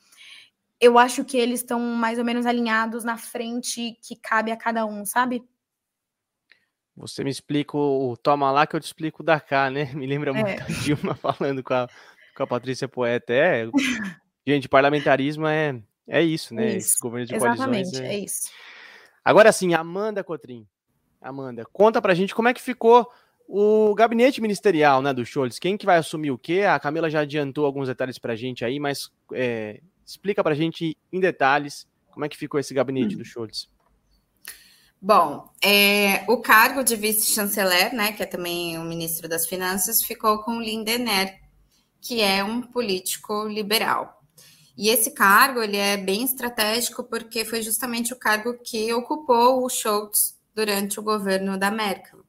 [0.79, 4.86] eu acho que eles estão mais ou menos alinhados na frente que cabe a cada
[4.86, 5.43] um, sabe?
[6.95, 9.86] Você me explica o toma lá que eu te explico da cá, né?
[9.93, 10.62] Me lembra muito é.
[10.62, 11.89] a Dilma falando com a,
[12.36, 13.34] com a Patrícia Poeta.
[13.34, 13.65] É,
[14.47, 16.77] gente, parlamentarismo é, é isso, né?
[16.77, 16.93] Isso.
[16.93, 17.99] Esse governo de Exatamente, coalizões.
[17.99, 18.13] É...
[18.13, 18.49] é isso.
[19.25, 20.67] Agora sim, Amanda Cotrim.
[21.19, 23.11] Amanda, conta pra gente como é que ficou
[23.47, 25.57] o gabinete ministerial né, do Scholz.
[25.57, 26.61] Quem que vai assumir o quê?
[26.61, 31.19] A Camila já adiantou alguns detalhes pra gente aí, mas é, explica pra gente em
[31.19, 33.67] detalhes como é que ficou esse gabinete do Scholz.
[35.01, 40.43] Bom, é, o cargo de vice-chanceler, né, que é também o ministro das Finanças, ficou
[40.43, 41.39] com Lindener,
[42.01, 44.14] que é um político liberal.
[44.77, 49.69] E esse cargo ele é bem estratégico porque foi justamente o cargo que ocupou o
[49.69, 52.25] Schultz durante o governo da Merkel.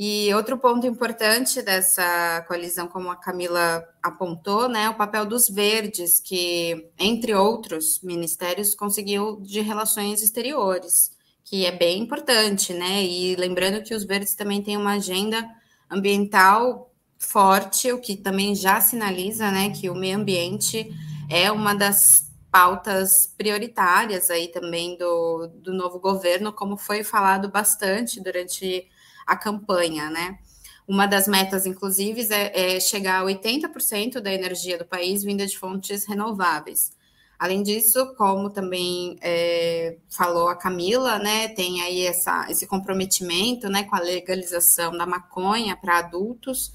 [0.00, 6.20] E outro ponto importante dessa coalizão, como a Camila apontou, né, o papel dos verdes,
[6.20, 11.10] que, entre outros ministérios, conseguiu de relações exteriores,
[11.42, 13.02] que é bem importante, né?
[13.02, 15.44] E lembrando que os verdes também têm uma agenda
[15.90, 20.94] ambiental forte, o que também já sinaliza, né, que o meio ambiente
[21.28, 28.20] é uma das pautas prioritárias aí também do, do novo governo, como foi falado bastante
[28.20, 28.88] durante
[29.26, 30.38] a campanha, né?
[30.86, 35.58] Uma das metas, inclusive, é, é chegar a 80% da energia do país vinda de
[35.58, 36.96] fontes renováveis.
[37.38, 43.84] Além disso, como também é, falou a Camila, né, tem aí essa, esse comprometimento né,
[43.84, 46.72] com a legalização da maconha para adultos,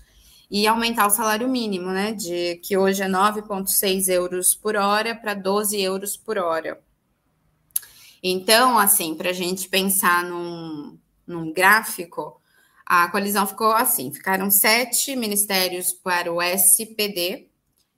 [0.54, 2.12] e aumentar o salário mínimo, né?
[2.12, 6.80] De que hoje é 9,6 euros por hora para 12 euros por hora.
[8.22, 12.40] Então, assim, para a gente pensar num, num gráfico,
[12.86, 17.50] a coalizão ficou assim: ficaram sete ministérios para o SPD,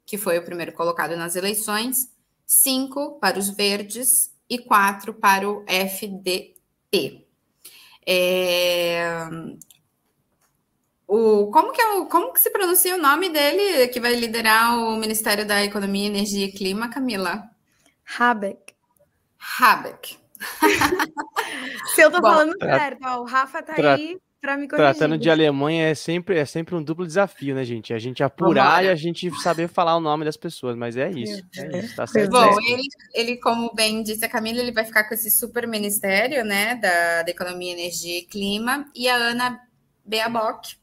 [0.06, 2.10] que foi o primeiro colocado nas eleições,
[2.46, 7.26] cinco para os verdes e quatro para o FDP.
[8.08, 9.28] É,
[11.08, 14.78] o, como, que é o, como que se pronuncia o nome dele que vai liderar
[14.78, 17.44] o Ministério da Economia, Energia e Clima, Camila?
[18.18, 18.74] Habeck.
[19.60, 20.18] Habeck.
[21.96, 24.94] Se eu tô Bom, falando certo, ó, o Rafa tá aí para me corrigir.
[24.94, 27.94] Tratando de Alemanha é sempre, é sempre um duplo desafio, né, gente?
[27.94, 31.44] A gente apurar e a gente saber falar o nome das pessoas, mas é isso.
[31.58, 32.32] É isso tá certo.
[32.32, 32.84] Bom, ele,
[33.14, 37.24] ele, como bem disse a Camila, ele vai ficar com esse super ministério, né, da,
[37.24, 39.60] da Economia, Energia e Clima, e a Ana
[40.06, 40.76] Beabock,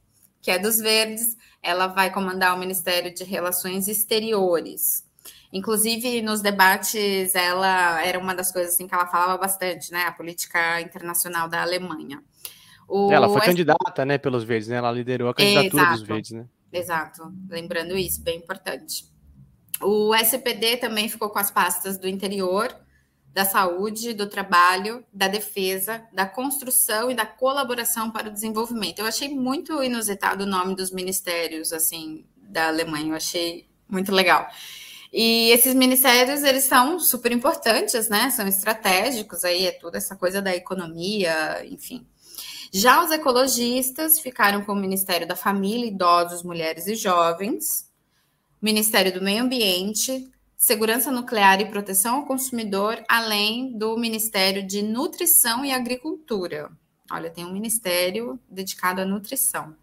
[0.43, 5.09] que é dos Verdes, ela vai comandar o Ministério de Relações Exteriores.
[5.53, 10.05] Inclusive, nos debates, ela era uma das coisas assim, que ela falava bastante, né?
[10.05, 12.23] A política internacional da Alemanha.
[12.89, 13.47] O ela foi S...
[13.47, 14.77] candidata, né, pelos Verdes, né?
[14.77, 15.99] Ela liderou a candidatura Exato.
[15.99, 16.47] dos Verdes, né?
[16.73, 19.05] Exato, lembrando isso, bem importante.
[19.81, 22.75] O SPD também ficou com as pastas do interior,
[23.33, 28.99] da saúde, do trabalho, da defesa, da construção e da colaboração para o desenvolvimento.
[28.99, 33.09] Eu achei muito inusitado o nome dos ministérios, assim, da Alemanha.
[33.09, 34.47] Eu achei muito legal.
[35.13, 38.31] E esses ministérios, eles são super importantes, né?
[38.31, 42.07] São estratégicos, aí é toda essa coisa da economia, enfim.
[42.73, 47.91] Já os ecologistas ficaram com o Ministério da Família, Idosos, Mulheres e Jovens,
[48.61, 50.32] Ministério do Meio Ambiente,
[50.63, 56.71] Segurança Nuclear e Proteção ao Consumidor, além do Ministério de Nutrição e Agricultura.
[57.11, 59.75] Olha, tem um ministério dedicado à nutrição.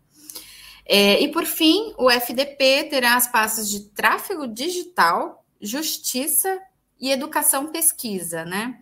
[0.86, 6.58] É, e por fim, o FDP terá as pastas de tráfego digital, justiça
[6.98, 8.80] e educação pesquisa, né?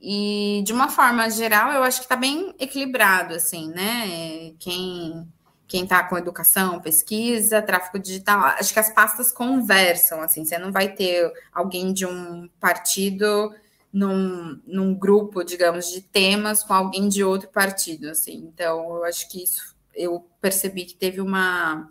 [0.00, 4.54] E de uma forma geral, eu acho que está bem equilibrado, assim, né?
[4.58, 5.24] Quem
[5.68, 10.72] quem está com educação, pesquisa, tráfego digital, acho que as pastas conversam, assim, você não
[10.72, 13.54] vai ter alguém de um partido
[13.92, 18.50] num, num grupo, digamos, de temas com alguém de outro partido, assim.
[18.52, 21.90] Então, eu acho que isso eu percebi que teve uma,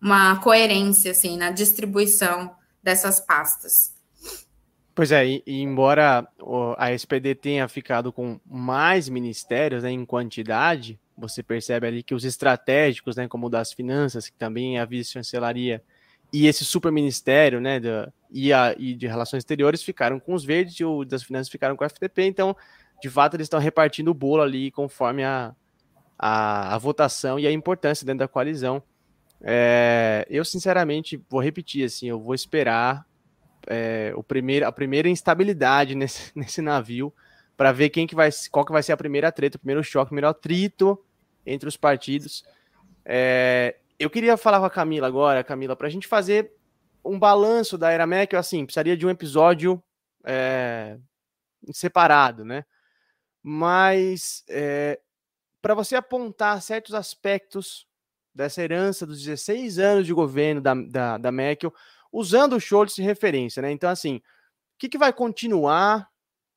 [0.00, 3.94] uma coerência, assim, na distribuição dessas pastas.
[4.94, 6.28] Pois é, e, e embora
[6.76, 12.24] a SPD tenha ficado com mais ministérios né, em quantidade, você percebe ali que os
[12.24, 15.82] estratégicos, né, como o das finanças, que também é a vice-chancelaria,
[16.32, 20.44] e esse super ministério, né, da, e, a, e de relações exteriores ficaram com os
[20.44, 22.56] verdes e o das finanças ficaram com o FTP, então,
[23.02, 25.54] de fato, eles estão repartindo o bolo ali conforme a,
[26.18, 28.82] a, a votação e a importância dentro da coalizão.
[29.40, 33.06] É, eu, sinceramente, vou repetir, assim, eu vou esperar
[33.66, 37.12] é, o primeiro, a primeira instabilidade nesse, nesse navio
[37.56, 40.06] para ver quem que vai, qual que vai ser a primeira treta, o primeiro choque,
[40.06, 40.98] o primeiro atrito
[41.48, 42.44] entre os partidos.
[43.04, 46.52] É, eu queria falar com a Camila agora, Camila, para a gente fazer
[47.04, 49.82] um balanço da era Merkel, assim, precisaria de um episódio
[50.24, 50.98] é,
[51.72, 52.64] separado, né?
[53.42, 55.00] Mas é,
[55.62, 57.86] para você apontar certos aspectos
[58.34, 61.74] dessa herança dos 16 anos de governo da, da, da Merkel,
[62.12, 63.72] usando o Scholz de referência, né?
[63.72, 64.22] Então, assim, o
[64.78, 66.08] que, que vai continuar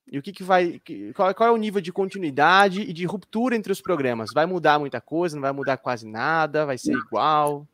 [0.10, 0.82] e o que, que vai.
[1.16, 4.30] Qual, qual, é o nível de continuidade e de ruptura entre os programas?
[4.34, 5.36] Vai mudar muita coisa?
[5.36, 6.66] Não vai mudar quase nada?
[6.66, 7.68] Vai ser igual?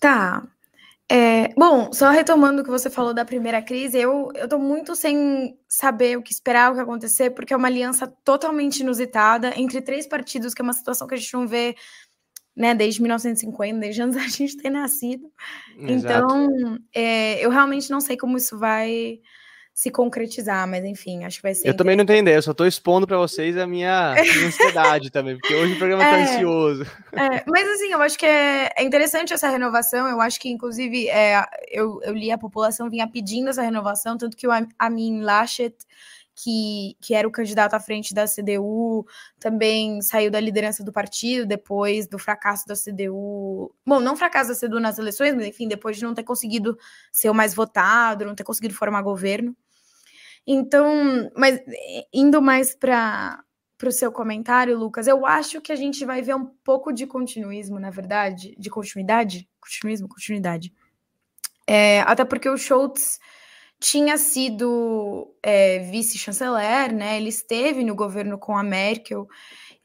[0.00, 0.46] Tá.
[1.08, 4.96] É, bom, só retomando o que você falou da primeira crise, eu, eu tô muito
[4.96, 9.82] sem saber o que esperar, o que acontecer, porque é uma aliança totalmente inusitada entre
[9.82, 11.76] três partidos, que é uma situação que a gente não vê
[12.56, 15.30] né, desde 1950, desde antes da gente ter nascido.
[15.76, 15.92] Exato.
[15.92, 19.20] Então, é, eu realmente não sei como isso vai
[19.74, 21.66] se concretizar, mas enfim, acho que vai ser.
[21.66, 25.10] Eu também não tenho ideia, eu só estou expondo para vocês a minha, minha ansiedade
[25.10, 26.86] também, porque hoje o programa está é, ansioso.
[27.12, 31.08] É, mas assim, eu acho que é, é, interessante essa renovação, eu acho que inclusive
[31.08, 35.74] é, eu, eu li a população vinha pedindo essa renovação, tanto que o Amin Laschet
[36.34, 39.06] que, que era o candidato à frente da CDU,
[39.38, 43.72] também saiu da liderança do partido depois do fracasso da CDU.
[43.86, 46.76] Bom, não fracasso da CDU nas eleições, mas enfim, depois de não ter conseguido
[47.12, 49.56] ser o mais votado, não ter conseguido formar governo.
[50.46, 51.60] Então, mas
[52.12, 53.42] indo mais para
[53.76, 57.06] para o seu comentário, Lucas, eu acho que a gente vai ver um pouco de
[57.06, 60.72] continuismo, na verdade, de continuidade, continuismo, continuidade.
[61.66, 63.18] É, até porque o Schultz
[63.80, 67.16] tinha sido é, vice-chanceler, né?
[67.18, 69.28] Ele esteve no governo com a Merkel.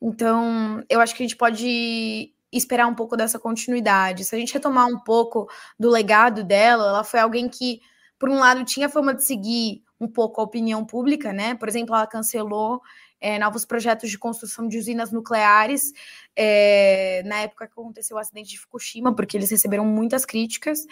[0.01, 4.23] Então, eu acho que a gente pode esperar um pouco dessa continuidade.
[4.23, 7.81] Se a gente retomar um pouco do legado dela, ela foi alguém que,
[8.17, 11.55] por um lado, tinha fama de seguir um pouco a opinião pública, né?
[11.55, 12.81] Por exemplo, ela cancelou
[13.19, 15.91] é, novos projetos de construção de usinas nucleares
[16.35, 20.85] é, na época que aconteceu o acidente de Fukushima, porque eles receberam muitas críticas.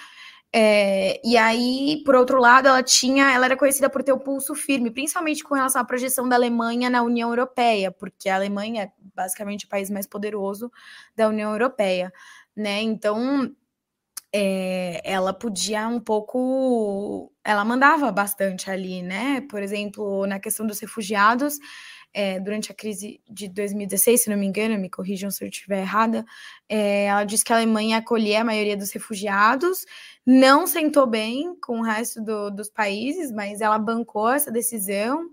[0.51, 4.55] É, e aí, por outro lado, ela tinha, ela era conhecida por ter o pulso
[4.55, 8.91] firme, principalmente com relação à projeção da Alemanha na União Europeia, porque a Alemanha é
[9.15, 10.71] basicamente o país mais poderoso
[11.15, 12.13] da União Europeia,
[12.55, 12.81] né?
[12.81, 13.53] Então,
[14.33, 19.41] é, ela podia um pouco ela mandava bastante ali, né?
[19.49, 21.57] Por exemplo, na questão dos refugiados,
[22.13, 25.81] é, durante a crise de 2016, se não me engano, me corrijam se eu estiver
[25.81, 26.25] errada,
[26.67, 29.85] é, ela disse que a Alemanha ia acolher a maioria dos refugiados,
[30.25, 35.29] não sentou bem com o resto do, dos países, mas ela bancou essa decisão,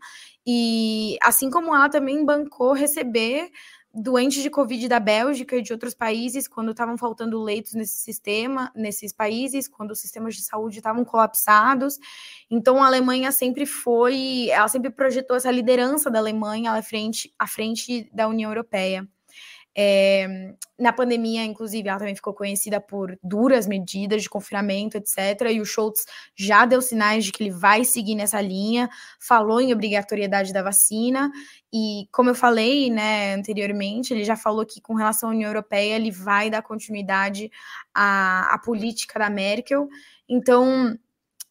[0.46, 3.50] e assim como ela também bancou receber
[3.94, 8.72] doentes de Covid da Bélgica e de outros países, quando estavam faltando leitos nesse sistema,
[8.74, 11.98] nesses países, quando os sistemas de saúde estavam colapsados.
[12.50, 17.46] Então a Alemanha sempre foi, ela sempre projetou essa liderança da Alemanha à frente, à
[17.46, 19.08] frente da União Europeia.
[19.76, 25.50] É, na pandemia, inclusive, ela também ficou conhecida por duras medidas de confinamento, etc.
[25.52, 26.06] E o Schultz
[26.36, 31.30] já deu sinais de que ele vai seguir nessa linha, falou em obrigatoriedade da vacina.
[31.72, 35.96] E, como eu falei né, anteriormente, ele já falou que, com relação à União Europeia,
[35.96, 37.50] ele vai dar continuidade
[37.92, 39.88] à, à política da Merkel.
[40.28, 40.96] Então,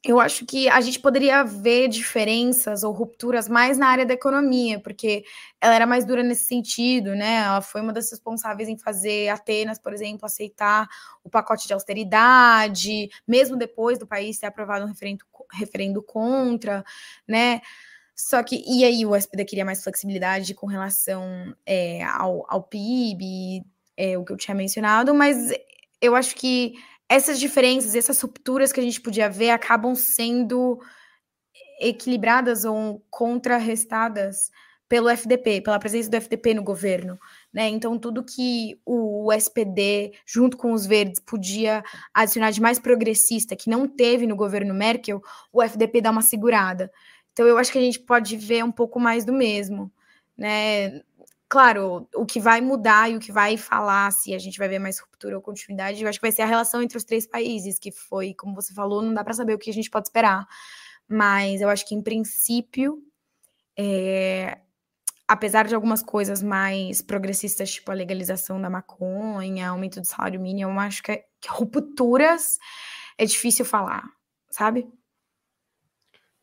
[0.04, 4.78] eu acho que a gente poderia ver diferenças ou rupturas mais na área da economia,
[4.78, 5.24] porque
[5.62, 7.36] ela era mais dura nesse sentido, né?
[7.36, 10.90] Ela foi uma das responsáveis em fazer Atenas, por exemplo, aceitar
[11.24, 15.24] o pacote de austeridade, mesmo depois do país ter aprovado um referendo,
[15.54, 16.84] referendo contra,
[17.26, 17.62] né?
[18.14, 23.64] Só que, e aí o SPD queria mais flexibilidade com relação é, ao, ao PIB,
[23.96, 25.50] é, o que eu tinha mencionado, mas
[26.02, 26.74] eu acho que
[27.14, 30.80] essas diferenças, essas rupturas que a gente podia ver acabam sendo
[31.80, 34.50] equilibradas ou contrarrestadas
[34.90, 37.20] pelo FDP, pela presença do FDP no governo,
[37.52, 37.68] né?
[37.70, 41.84] Então tudo que o SPD junto com os verdes podia
[42.14, 46.92] adicionar de mais progressista que não teve no governo Merkel, o FDP dá uma segurada.
[47.32, 49.92] Então eu acho que a gente pode ver um pouco mais do mesmo,
[50.38, 51.02] né?
[51.54, 54.80] Claro, o que vai mudar e o que vai falar se a gente vai ver
[54.80, 57.78] mais ruptura ou continuidade, eu acho que vai ser a relação entre os três países,
[57.78, 60.48] que foi, como você falou, não dá para saber o que a gente pode esperar.
[61.08, 63.04] Mas eu acho que, em princípio,
[63.78, 64.62] é,
[65.28, 70.72] apesar de algumas coisas mais progressistas, tipo a legalização da maconha, aumento do salário mínimo,
[70.72, 72.58] eu acho que, que rupturas
[73.16, 74.10] é difícil falar,
[74.50, 74.88] sabe?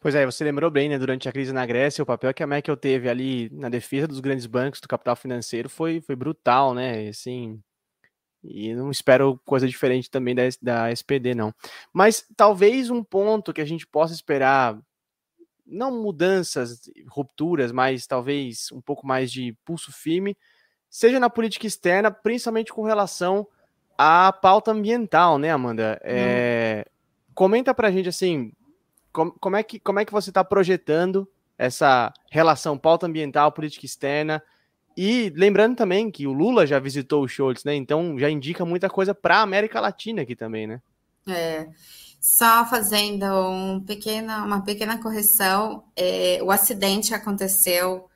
[0.01, 0.99] Pois é, você lembrou bem, né?
[0.99, 4.19] Durante a crise na Grécia, o papel que a Merkel teve ali na defesa dos
[4.19, 7.09] grandes bancos, do capital financeiro, foi, foi brutal, né?
[7.09, 7.63] Assim,
[8.43, 11.55] e não espero coisa diferente também da, da SPD, não.
[11.93, 14.79] Mas talvez um ponto que a gente possa esperar,
[15.67, 20.35] não mudanças, rupturas, mas talvez um pouco mais de pulso firme,
[20.89, 23.47] seja na política externa, principalmente com relação
[23.99, 26.01] à pauta ambiental, né, Amanda?
[26.03, 26.87] É,
[27.35, 28.53] Comenta pra gente assim,
[29.13, 33.87] como, como, é, que, como é que você está projetando essa relação pauta ambiental, política
[33.87, 34.43] externa?
[34.97, 37.75] E lembrando também que o Lula já visitou o Scholz, né?
[37.75, 40.81] Então já indica muita coisa para a América Latina aqui também, né?
[41.29, 41.69] É.
[42.21, 48.11] Só fazendo um pequena, uma pequena correção, é, o acidente aconteceu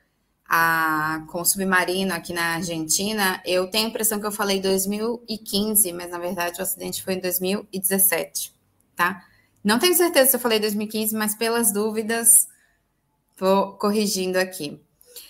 [0.47, 3.41] a, com o submarino aqui na Argentina.
[3.45, 7.19] Eu tenho a impressão que eu falei 2015, mas na verdade o acidente foi em
[7.19, 8.53] 2017,
[8.95, 9.23] tá?
[9.65, 12.47] Não tenho certeza se eu falei 2015, mas pelas dúvidas,
[13.35, 14.79] vou corrigindo aqui.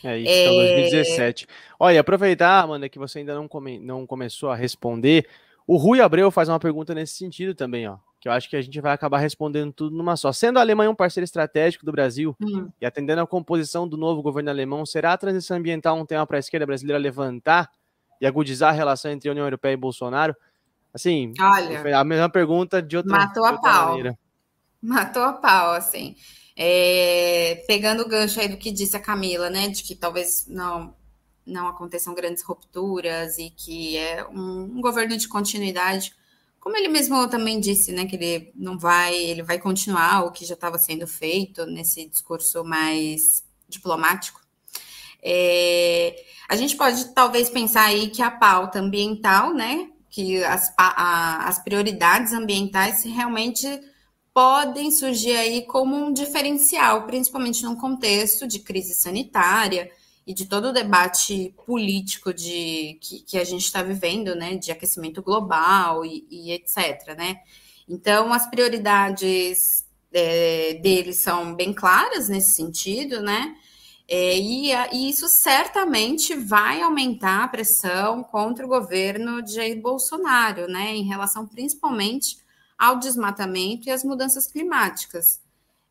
[0.03, 0.81] É isso, então é...
[0.81, 1.47] 2017.
[1.79, 5.25] Olha, aproveitar, Amanda, que você ainda não, come, não começou a responder.
[5.65, 7.95] O Rui Abreu faz uma pergunta nesse sentido também, ó.
[8.19, 10.33] Que eu acho que a gente vai acabar respondendo tudo numa só.
[10.33, 12.67] Sendo a Alemanha um parceiro estratégico do Brasil hum.
[12.81, 16.37] e atendendo à composição do novo governo alemão, será a transição ambiental um tema para
[16.37, 17.71] a esquerda brasileira levantar
[18.19, 20.35] e agudizar a relação entre a União Europeia e Bolsonaro?
[20.93, 23.87] Assim, Olha, a mesma pergunta de outra, matou de outra a pau.
[23.89, 24.17] maneira.
[24.85, 26.15] Matou a pau, assim.
[26.55, 29.67] É, pegando o gancho aí do que disse a Camila, né?
[29.67, 30.95] De que talvez não,
[31.45, 36.13] não aconteçam grandes rupturas e que é um, um governo de continuidade.
[36.59, 38.05] Como ele mesmo também disse, né?
[38.05, 42.63] Que ele não vai, ele vai continuar o que já estava sendo feito nesse discurso
[42.63, 44.39] mais diplomático.
[45.21, 49.89] É, a gente pode talvez pensar aí que a pauta ambiental, né?
[50.11, 53.67] Que as, a, as prioridades ambientais realmente
[54.35, 59.89] podem surgir aí como um diferencial, principalmente num contexto de crise sanitária
[60.27, 64.73] e de todo o debate político de que, que a gente está vivendo, né, de
[64.73, 67.37] aquecimento global e, e etc, né?
[67.87, 73.55] Então, as prioridades é, deles são bem claras nesse sentido, né?
[74.05, 80.67] É, e, e, isso certamente vai aumentar a pressão contra o governo de Jair Bolsonaro,
[80.67, 80.93] né?
[80.93, 82.43] Em relação principalmente
[82.77, 85.41] ao desmatamento e às mudanças climáticas.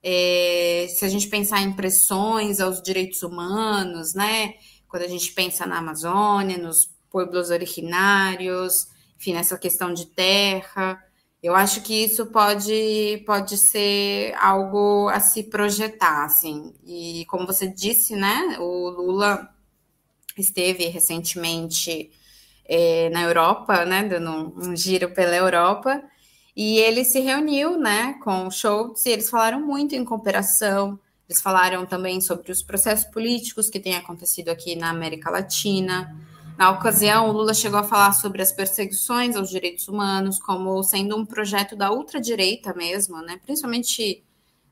[0.03, 4.55] É, se a gente pensar em pressões aos direitos humanos, né?
[4.89, 11.03] Quando a gente pensa na Amazônia, nos pueblos originários, enfim, nessa questão de terra,
[11.45, 16.74] Eu acho que isso pode, pode ser algo a se projetar, assim.
[16.87, 19.51] E como você disse, né, o Lula
[20.39, 22.11] esteve recentemente
[22.64, 26.03] é, na Europa, né, dando um, um giro pela Europa,
[26.57, 30.99] e ele se reuniu, né, com o Schultz, e eles falaram muito em cooperação,
[31.29, 36.15] eles falaram também sobre os processos políticos que têm acontecido aqui na América Latina.
[36.57, 41.17] Na ocasião, o Lula chegou a falar sobre as perseguições aos direitos humanos como sendo
[41.17, 43.41] um projeto da ultradireita mesmo, né?
[43.45, 44.23] principalmente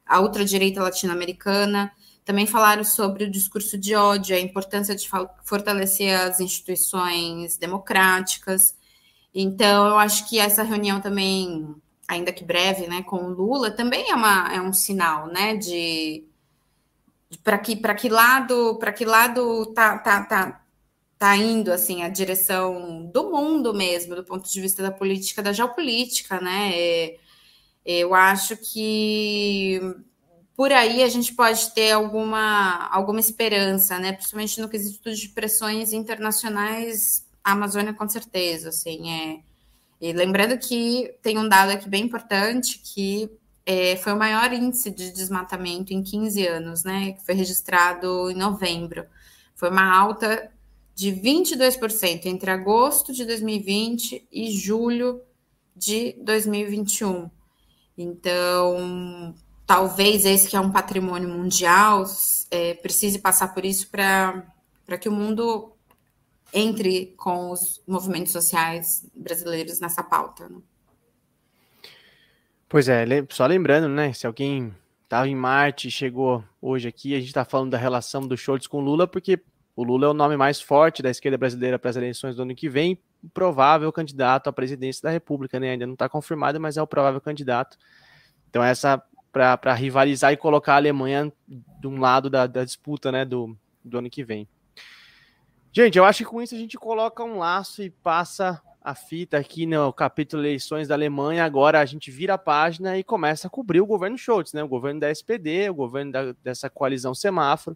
[0.06, 1.90] a ultradireita latino-americana.
[2.24, 5.08] Também falaram sobre o discurso de ódio, a importância de
[5.42, 8.76] fortalecer as instituições democráticas.
[9.34, 11.74] Então, eu acho que essa reunião também,
[12.06, 16.24] ainda que breve, né, com o Lula, também é, uma, é um sinal, né, de,
[17.42, 20.64] para que para que lado para que lado tá, tá, tá,
[21.18, 25.52] tá indo assim a direção do mundo mesmo do ponto de vista da política da
[25.52, 26.72] geopolítica né?
[26.74, 27.16] É,
[27.84, 29.80] eu acho que
[30.56, 34.12] por aí a gente pode ter alguma alguma esperança né?
[34.12, 39.40] Principalmente no quesito de pressões internacionais a Amazônia com certeza assim é
[40.00, 43.30] e lembrando que tem um dado aqui bem importante que
[43.64, 47.12] é, foi o maior índice de desmatamento em 15 anos, né?
[47.12, 49.06] Que foi registrado em novembro.
[49.54, 50.50] Foi uma alta
[50.94, 55.20] de 22% entre agosto de 2020 e julho
[55.76, 57.30] de 2021.
[57.96, 59.34] Então,
[59.66, 62.04] talvez esse que é um patrimônio mundial
[62.50, 64.44] é, precise passar por isso para
[65.00, 65.71] que o mundo
[66.52, 70.48] entre com os movimentos sociais brasileiros nessa pauta.
[70.48, 70.58] Né?
[72.68, 74.12] Pois é, só lembrando, né?
[74.12, 74.74] Se alguém
[75.04, 78.66] estava em Marte e chegou hoje aqui, a gente está falando da relação do Schultz
[78.66, 79.40] com Lula, porque
[79.76, 82.54] o Lula é o nome mais forte da esquerda brasileira para as eleições do ano
[82.54, 82.98] que vem,
[83.32, 85.70] provável candidato à presidência da República, né?
[85.70, 87.78] Ainda não está confirmado, mas é o provável candidato.
[88.48, 93.24] Então, essa para rivalizar e colocar a Alemanha de um lado da, da disputa, né?
[93.24, 94.46] Do, do ano que vem.
[95.74, 99.38] Gente, eu acho que com isso a gente coloca um laço e passa a fita
[99.38, 101.46] aqui no capítulo eleições da Alemanha.
[101.46, 104.62] Agora a gente vira a página e começa a cobrir o governo Schultz, né?
[104.62, 107.74] O governo da SPD, o governo da, dessa coalizão semáforo.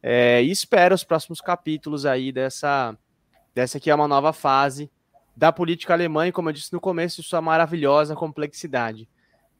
[0.00, 2.96] É, e espero os próximos capítulos aí dessa,
[3.52, 4.88] dessa que é uma nova fase
[5.36, 9.08] da política alemã e, como eu disse no começo, sua maravilhosa complexidade.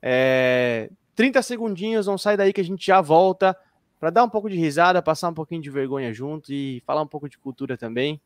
[0.00, 3.56] É, 30 segundinhos, não sai daí que a gente já volta
[4.04, 7.06] para dar um pouco de risada, passar um pouquinho de vergonha junto e falar um
[7.06, 8.20] pouco de cultura também.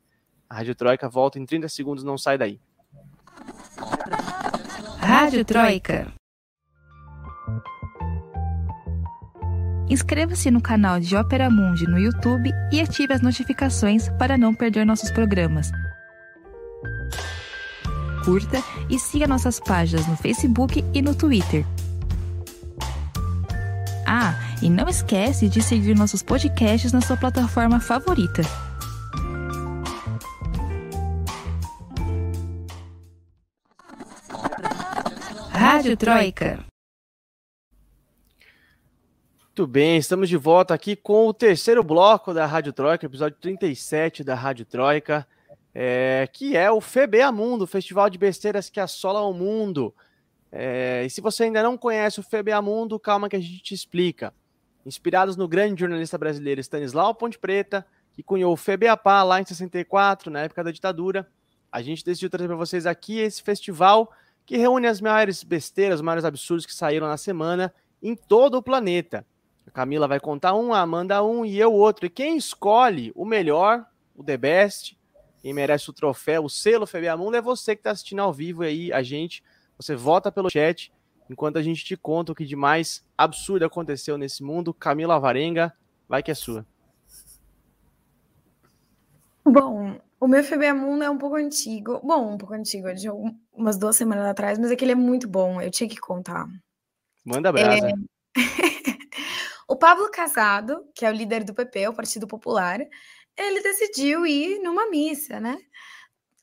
[0.50, 2.58] A Rádio Troika volta em 30 segundos, não sai daí.
[4.98, 6.12] Rádio Troika.
[9.88, 14.84] Inscreva-se no canal de Ópera Mundi no YouTube e ative as notificações para não perder
[14.84, 15.70] nossos programas.
[18.24, 18.58] Curta
[18.90, 21.64] e siga nossas páginas no Facebook e no Twitter.
[24.04, 28.42] Ah, e não esquece de seguir nossos podcasts na sua plataforma favorita.
[35.50, 36.64] Rádio Troika.
[39.44, 44.22] Muito bem, estamos de volta aqui com o terceiro bloco da Rádio Troika, episódio 37
[44.22, 45.26] da Rádio Troika,
[45.74, 49.94] é, que é o FBA Mundo, Festival de Besteiras que assola o mundo.
[50.50, 53.74] É, e se você ainda não conhece o FBA Mundo, calma que a gente te
[53.74, 54.32] explica.
[54.84, 60.30] Inspirados no grande jornalista brasileiro Stanislau Ponte Preta, que cunhou o FBAPA lá em 64,
[60.30, 61.28] na época da ditadura,
[61.70, 64.10] a gente decidiu trazer para vocês aqui esse festival
[64.46, 67.72] que reúne as maiores besteiras, os maiores absurdos que saíram na semana
[68.02, 69.26] em todo o planeta.
[69.66, 72.06] A Camila vai contar um, a Amanda um e eu outro.
[72.06, 73.84] E quem escolhe o melhor,
[74.16, 74.98] o The Best,
[75.40, 78.62] quem merece o troféu, o selo FBA Mundo, é você que está assistindo ao vivo
[78.62, 79.44] aí, a gente.
[79.76, 80.90] Você vota pelo chat,
[81.30, 84.72] enquanto a gente te conta o que de mais absurdo aconteceu nesse mundo.
[84.74, 85.74] Camila Varenga,
[86.08, 86.66] vai que é sua.
[89.44, 92.00] Bom, o meu FBA Mundo é um pouco antigo.
[92.02, 93.08] Bom, um pouco antigo, de
[93.52, 95.60] umas duas semanas atrás, mas aquele é muito bom.
[95.60, 96.46] Eu tinha que contar.
[97.24, 97.88] Manda brasa.
[97.88, 97.92] É...
[99.68, 102.80] o Pablo Casado, que é o líder do PP, o Partido Popular,
[103.36, 105.56] ele decidiu ir numa missa, né?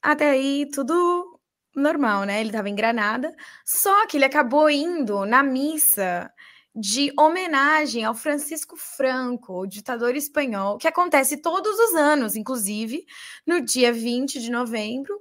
[0.01, 1.34] Até aí tudo
[1.76, 2.39] normal, né?
[2.39, 6.32] Ele estava em Granada, só que ele acabou indo na missa
[6.76, 13.05] de homenagem ao Francisco Franco, o ditador espanhol, que acontece todos os anos, inclusive
[13.47, 15.17] no dia 20 de novembro.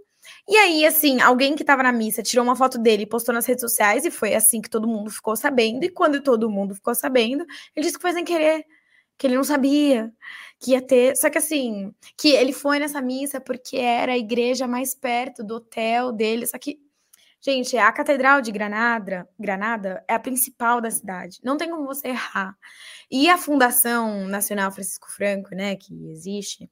[0.49, 3.61] E aí, assim, alguém que estava na missa tirou uma foto dele postou nas redes
[3.61, 5.85] sociais, e foi assim que todo mundo ficou sabendo.
[5.85, 7.45] E quando todo mundo ficou sabendo,
[7.77, 8.65] ele disse que foi sem querer,
[9.17, 10.13] que ele não sabia
[10.65, 11.17] que ia ter.
[11.17, 15.57] Só que assim, que ele foi nessa missa porque era a igreja mais perto do
[15.57, 16.47] hotel dele.
[16.47, 16.79] Só que
[17.47, 21.41] Gente, a Catedral de Granada, Granada é a principal da cidade.
[21.45, 22.57] Não tem como você errar.
[23.11, 26.71] E a Fundação Nacional Francisco Franco, né, que existe,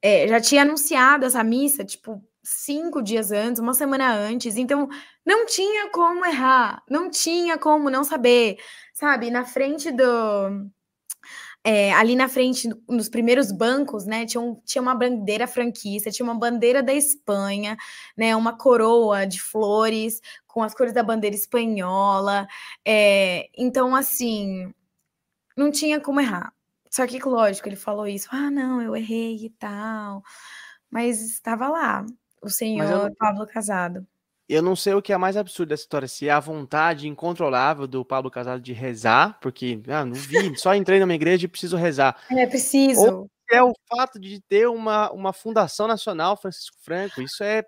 [0.00, 4.56] é, já tinha anunciado essa missa, tipo, cinco dias antes, uma semana antes.
[4.56, 4.88] Então,
[5.24, 8.58] não tinha como errar, não tinha como não saber,
[8.94, 9.28] sabe?
[9.28, 10.70] Na frente do.
[11.68, 16.22] É, ali na frente, nos primeiros bancos, né, tinha, um, tinha uma bandeira franquista, tinha
[16.22, 17.76] uma bandeira da Espanha,
[18.16, 22.46] né, uma coroa de flores com as cores da bandeira espanhola.
[22.84, 24.72] É, então, assim,
[25.56, 26.52] não tinha como errar.
[26.88, 30.22] Só que, lógico, ele falou isso, ah, não, eu errei e tal,
[30.88, 32.06] mas estava lá,
[32.40, 33.16] o senhor eu...
[33.16, 34.06] Pablo Casado.
[34.48, 37.86] Eu não sei o que é mais absurdo dessa história, se é a vontade incontrolável
[37.86, 41.76] do Pablo Casado de rezar, porque ah, não vi, só entrei numa igreja e preciso
[41.76, 42.16] rezar.
[42.30, 43.00] É preciso.
[43.00, 47.22] Ou é o fato de ter uma, uma fundação nacional Francisco Franco.
[47.22, 47.64] Isso é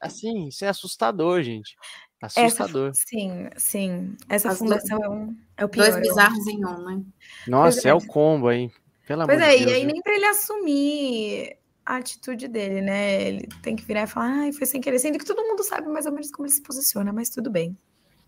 [0.00, 1.76] assim, isso é assustador, gente.
[2.20, 2.90] Assustador.
[2.90, 4.16] Essa, sim, sim.
[4.28, 5.90] Essa As fundação dois, é, um, é o pior.
[5.90, 7.02] Dois bizarros em um, né?
[7.48, 7.90] Nossa, é.
[7.90, 7.94] é.
[7.94, 8.70] o combo aí.
[9.06, 9.70] Pelo pois amor é, de Deus.
[9.70, 13.22] e aí nem para ele assumir a atitude dele, né?
[13.22, 15.88] Ele tem que virar e falar, ai, foi sem querer, sendo que todo mundo sabe
[15.88, 17.76] mais ou menos como ele se posiciona, mas tudo bem.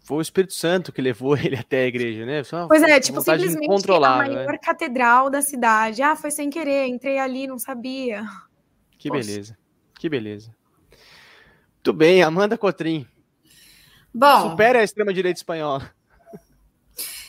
[0.04, 2.44] Foi o Espírito Santo que levou ele até a igreja, né?
[2.44, 4.58] Só pois é, tipo, simplesmente a maior né?
[4.58, 6.02] catedral da cidade.
[6.02, 8.24] Ah, foi sem querer, entrei ali, não sabia.
[8.98, 9.26] Que Poxa.
[9.26, 9.58] beleza,
[9.98, 10.54] que beleza.
[11.76, 13.06] Muito bem, Amanda Cotrim.
[14.12, 14.50] Bom.
[14.50, 15.90] Supera a extrema-direita espanhola.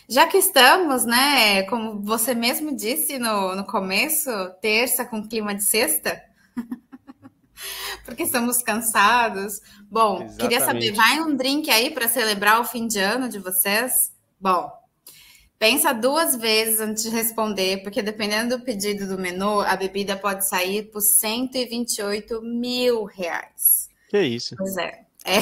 [0.08, 4.30] Já que estamos, né, como você mesmo disse no, no começo,
[4.62, 6.22] terça com clima de sexta,
[8.06, 9.60] porque estamos cansados.
[9.90, 10.38] Bom, Exatamente.
[10.38, 14.14] queria saber, vai um drink aí para celebrar o fim de ano de vocês?
[14.40, 14.72] Bom,
[15.58, 20.48] pensa duas vezes antes de responder, porque dependendo do pedido do menu, a bebida pode
[20.48, 23.90] sair por 128 mil reais.
[24.08, 24.56] Que isso?
[24.56, 25.04] Pois é.
[25.26, 25.40] É,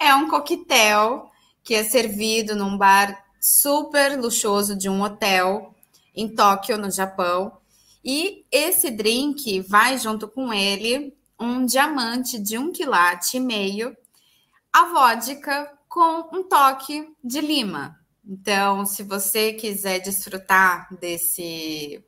[0.08, 1.30] é um coquetel
[1.66, 5.74] que é servido num bar super luxuoso de um hotel
[6.14, 7.58] em Tóquio, no Japão.
[8.04, 13.96] E esse drink vai junto com ele um diamante de um quilate e meio,
[14.72, 17.98] a vodka com um toque de lima.
[18.24, 22.00] Então, se você quiser desfrutar desse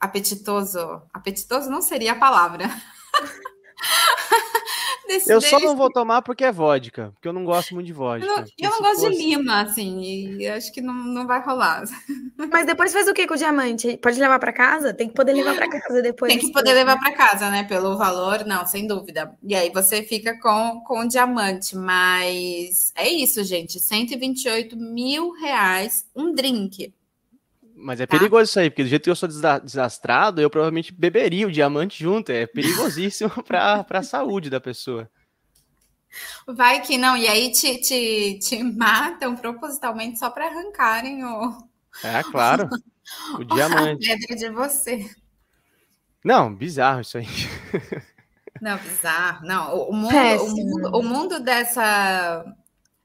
[0.00, 2.68] apetitoso, apetitoso não seria a palavra.
[5.06, 7.92] Desse, eu só não vou tomar porque é vodka, porque eu não gosto muito de
[7.92, 8.26] vodka.
[8.26, 9.10] Eu não, eu não gosto fosse...
[9.10, 11.84] de lima, assim, e acho que não, não vai rolar.
[12.50, 13.96] Mas depois faz o que com o diamante?
[13.98, 14.92] Pode levar para casa?
[14.92, 16.32] Tem que poder levar para casa depois.
[16.32, 17.64] Tem que poder levar para casa, né?
[17.64, 19.32] Pelo valor, não, sem dúvida.
[19.42, 23.80] E aí você fica com, com o diamante, mas é isso, gente.
[23.80, 26.92] 128 mil reais um drink.
[27.78, 28.16] Mas é tá.
[28.16, 32.02] perigoso isso aí, porque do jeito que eu sou desastrado, eu provavelmente beberia o diamante
[32.02, 32.32] junto.
[32.32, 35.10] É perigosíssimo para a saúde da pessoa.
[36.46, 41.68] Vai que não, e aí te, te, te matam propositalmente só para arrancarem o.
[42.02, 42.68] É, claro.
[43.38, 44.10] O diamante.
[44.10, 45.08] A pedra de você.
[46.24, 47.28] Não, bizarro isso aí.
[48.60, 49.46] Não, bizarro.
[49.46, 52.44] Não, o mundo, o mundo, o mundo dessa,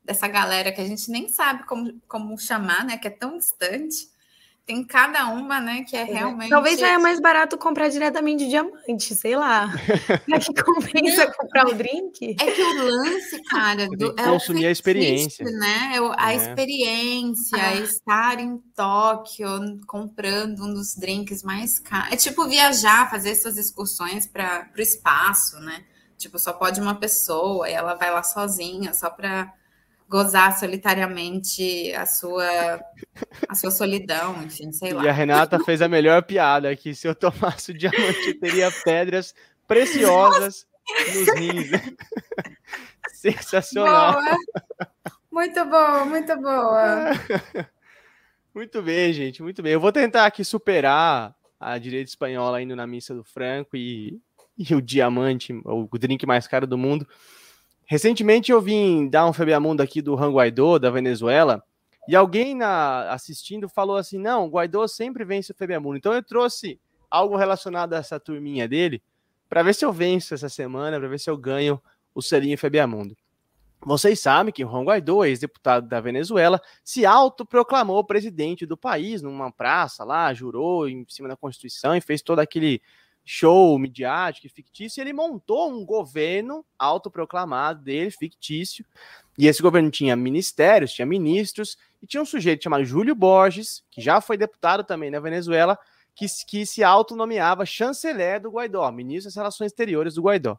[0.04, 2.98] dessa galera que a gente nem sabe como, como chamar, né?
[2.98, 4.10] Que é tão distante
[4.66, 6.50] tem cada uma, né, que é, é realmente.
[6.50, 9.72] Talvez já é mais barato comprar diretamente de diamante, sei lá.
[10.32, 12.36] é que compensa comprar o drink.
[12.40, 15.96] É que o lance, cara, do, é consumir a experiência, né?
[15.96, 16.36] É a é.
[16.36, 17.76] experiência, ah.
[17.76, 19.50] estar em Tóquio
[19.88, 22.14] comprando um dos drinks mais caros.
[22.14, 25.84] É tipo viajar, fazer suas excursões para o espaço, né?
[26.18, 29.52] Tipo, só pode uma pessoa e ela vai lá sozinha, só para
[30.12, 32.84] gozar solitariamente a sua
[33.48, 35.06] a sua solidão, enfim, sei lá.
[35.06, 38.70] E a Renata fez a melhor piada que se eu tomasse o diamante eu teria
[38.84, 39.34] pedras
[39.66, 40.68] preciosas
[41.16, 41.72] nos rins.
[43.14, 44.14] Sensacional.
[44.14, 44.38] Boa.
[45.32, 47.12] Muito boa, muito boa.
[48.54, 49.72] Muito bem, gente, muito bem.
[49.72, 54.20] Eu vou tentar aqui superar a direita espanhola indo na missa do Franco e,
[54.58, 57.08] e o diamante, o drink mais caro do mundo.
[57.92, 61.62] Recentemente eu vim dar um Febiamundo aqui do Juan Guaidó, da Venezuela,
[62.08, 65.98] e alguém na, assistindo falou assim: não, o Guaidó sempre vence o Febiamundo.
[65.98, 66.80] Então eu trouxe
[67.10, 69.04] algo relacionado a essa turminha dele,
[69.50, 71.82] para ver se eu venço essa semana, para ver se eu ganho
[72.16, 73.14] o selinho Febiamundo.
[73.82, 80.06] Vocês sabem que Juan Guaidó, ex-deputado da Venezuela, se autoproclamou presidente do país numa praça
[80.06, 82.82] lá, jurou em cima da Constituição e fez todo aquele
[83.24, 88.86] show midiático e fictício, ele montou um governo autoproclamado dele, fictício,
[89.38, 94.02] e esse governo tinha ministérios, tinha ministros, e tinha um sujeito chamado Júlio Borges, que
[94.02, 95.78] já foi deputado também na Venezuela,
[96.16, 100.58] que, que se autonomeava chanceler do Guaidó, ministro das Relações Exteriores do Guaidó.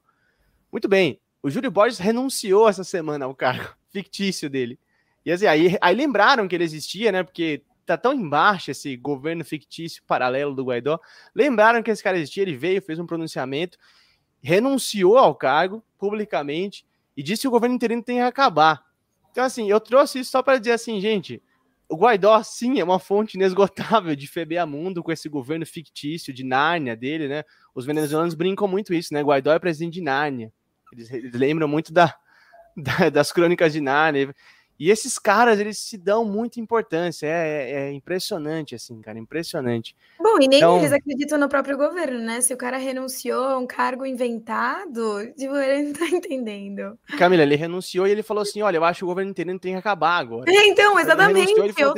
[0.70, 4.78] Muito bem, O Júlio Borges renunciou essa semana ao cargo fictício dele.
[5.24, 7.22] E assim, aí, aí lembraram que ele existia, né?
[7.22, 10.98] Porque tá tão embaixo esse governo fictício paralelo do Guaidó.
[11.34, 13.78] Lembraram que esse cara existia, ele veio, fez um pronunciamento,
[14.42, 18.84] renunciou ao cargo publicamente e disse que o governo interino tem que acabar.
[19.30, 21.42] Então, assim, eu trouxe isso só para dizer assim, gente,
[21.88, 26.42] o Guaidó, sim, é uma fonte inesgotável de FBA Mundo com esse governo fictício de
[26.42, 27.44] Nárnia dele, né?
[27.74, 29.22] Os venezuelanos brincam muito isso, né?
[29.22, 30.52] Guaidó é presidente de Nárnia.
[30.92, 32.14] Eles, eles lembram muito da,
[32.76, 34.34] da, das crônicas de Nárnia.
[34.82, 37.24] E esses caras, eles se dão muita importância.
[37.24, 39.94] É, é, é impressionante, assim, cara, impressionante.
[40.18, 40.76] Bom, e nem então...
[40.76, 42.40] eles acreditam no próprio governo, né?
[42.40, 46.98] Se o cara renunciou a um cargo inventado, tipo, ele não tá entendendo.
[47.16, 49.74] Camila, ele renunciou e ele falou assim: olha, eu acho que o governo inteiro tem
[49.74, 50.50] que acabar agora.
[50.50, 51.52] É, então, exatamente.
[51.52, 51.94] Ele, ele falou.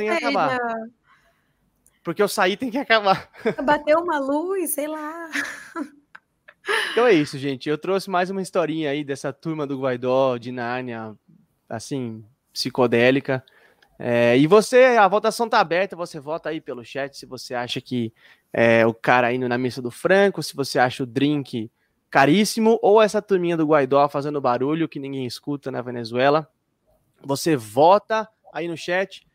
[2.03, 3.31] Porque eu saí tem que acabar.
[3.65, 5.31] Bateu uma luz, sei lá.
[6.91, 7.67] Então é isso, gente.
[7.67, 11.15] Eu trouxe mais uma historinha aí dessa turma do Guaidó, de Nárnia,
[11.67, 12.23] assim,
[12.55, 13.43] psicodélica.
[13.99, 17.79] É, e você, a votação tá aberta, você vota aí pelo chat se você acha
[17.79, 18.13] que
[18.51, 21.69] é, o cara indo na missa do Franco, se você acha o drink
[22.09, 26.49] caríssimo, ou essa turminha do Guaidó fazendo barulho que ninguém escuta na Venezuela.
[27.23, 29.25] Você vota aí no chat.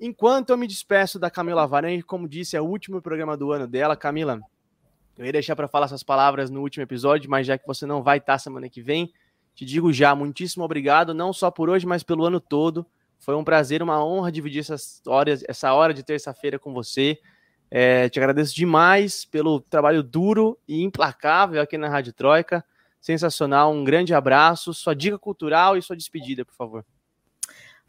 [0.00, 3.66] Enquanto eu me despeço da Camila Varan, como disse, é o último programa do ano
[3.66, 3.96] dela.
[3.96, 4.40] Camila,
[5.18, 8.02] eu ia deixar para falar essas palavras no último episódio, mas já que você não
[8.02, 9.12] vai estar semana que vem,
[9.54, 12.84] te digo já, muitíssimo obrigado, não só por hoje, mas pelo ano todo.
[13.20, 17.18] Foi um prazer, uma honra dividir essas horas, essa hora de terça-feira com você.
[17.70, 22.64] É, te agradeço demais pelo trabalho duro e implacável aqui na Rádio Troika.
[23.00, 24.74] Sensacional, um grande abraço.
[24.74, 26.84] Sua dica cultural e sua despedida, por favor.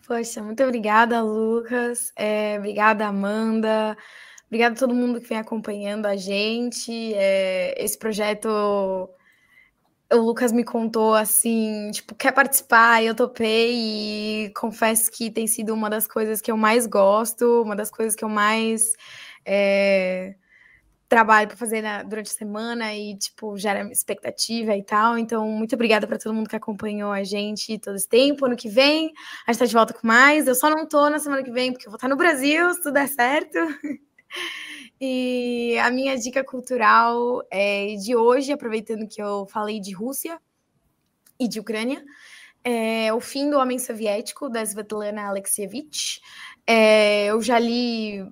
[0.07, 2.11] Poxa, muito obrigada, Lucas.
[2.15, 3.97] É, obrigada, Amanda.
[4.47, 7.13] Obrigada a todo mundo que vem acompanhando a gente.
[7.15, 9.09] É, esse projeto
[10.11, 13.03] o Lucas me contou assim, tipo, quer participar?
[13.03, 17.75] Eu topei e confesso que tem sido uma das coisas que eu mais gosto, uma
[17.75, 18.93] das coisas que eu mais
[19.43, 20.35] é,
[21.09, 25.17] trabalho para fazer na, durante a semana e, tipo, gera expectativa e tal.
[25.17, 28.45] Então, muito obrigada para todo mundo que acompanhou a gente todo esse tempo.
[28.45, 29.11] Ano que vem,
[29.47, 30.47] a gente tá de volta com mais.
[30.47, 32.81] Eu só não tô na semana que vem, porque eu vou estar no Brasil, se
[32.81, 33.57] tudo der certo.
[34.99, 40.39] E a minha dica cultural é de hoje, aproveitando que eu falei de Rússia
[41.39, 42.03] e de Ucrânia,
[42.63, 46.21] é O Fim do Homem Soviético, da Svetlana Alexievich.
[46.65, 48.25] É, eu já li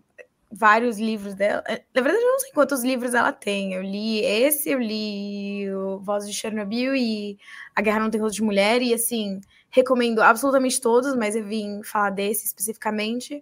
[0.52, 1.64] vários livros dela.
[1.68, 3.74] É, na verdade, eu não sei quantos livros ela tem.
[3.74, 7.38] Eu li esse, eu li o Voz de Chernobyl e
[7.76, 11.82] A Guerra Não Tem Rosto de Mulher, e assim, recomendo absolutamente todos, mas eu vim
[11.84, 13.42] falar desse especificamente.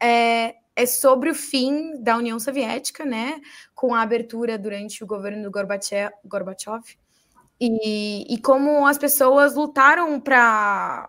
[0.00, 3.40] É, é sobre o fim da União Soviética, né,
[3.74, 6.82] com a abertura durante o governo do Gorbachev, Gorbachev
[7.60, 11.08] e, e como as pessoas lutaram para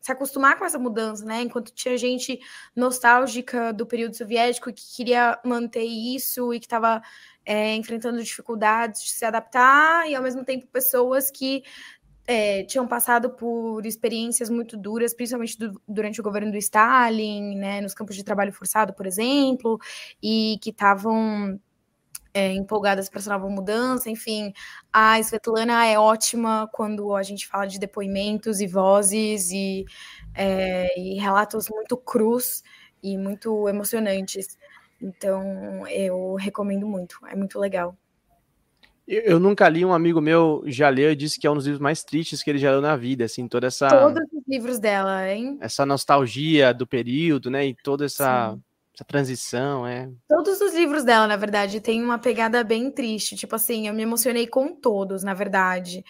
[0.00, 1.42] se acostumar com essa mudança, né?
[1.42, 2.38] Enquanto tinha gente
[2.76, 7.02] nostálgica do período soviético que queria manter isso e que estava
[7.44, 11.64] é, enfrentando dificuldades de se adaptar, e ao mesmo tempo pessoas que
[12.30, 17.80] é, tinham passado por experiências muito duras, principalmente do, durante o governo do Stalin, né,
[17.80, 19.78] nos campos de trabalho forçado, por exemplo,
[20.22, 21.58] e que estavam
[22.34, 24.10] é, empolgadas para essa nova mudança.
[24.10, 24.52] Enfim,
[24.92, 29.86] a Svetlana é ótima quando a gente fala de depoimentos e vozes e,
[30.34, 32.62] é, e relatos muito crus
[33.02, 34.58] e muito emocionantes.
[35.00, 37.96] Então, eu recomendo muito, é muito legal.
[39.08, 41.64] Eu, eu, nunca li, um amigo meu já leu e disse que é um dos
[41.64, 43.88] livros mais tristes que ele já leu na vida, assim, toda essa...
[43.88, 45.56] Todos os livros dela, hein?
[45.62, 48.54] Essa nostalgia do período, né, e toda essa,
[48.94, 50.10] essa transição, é...
[50.28, 54.02] Todos os livros dela, na verdade, tem uma pegada bem triste, tipo assim, eu me
[54.02, 56.04] emocionei com todos, na verdade.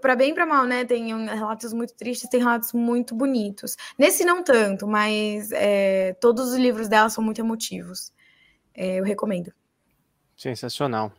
[0.00, 0.84] Para bem e para mal, né?
[0.84, 3.76] Tem relatos muito tristes, tem relatos muito bonitos.
[3.98, 8.12] Nesse não tanto, mas é, todos os livros dela são muito emotivos.
[8.72, 9.52] É, eu recomendo.
[10.36, 11.12] Sensacional.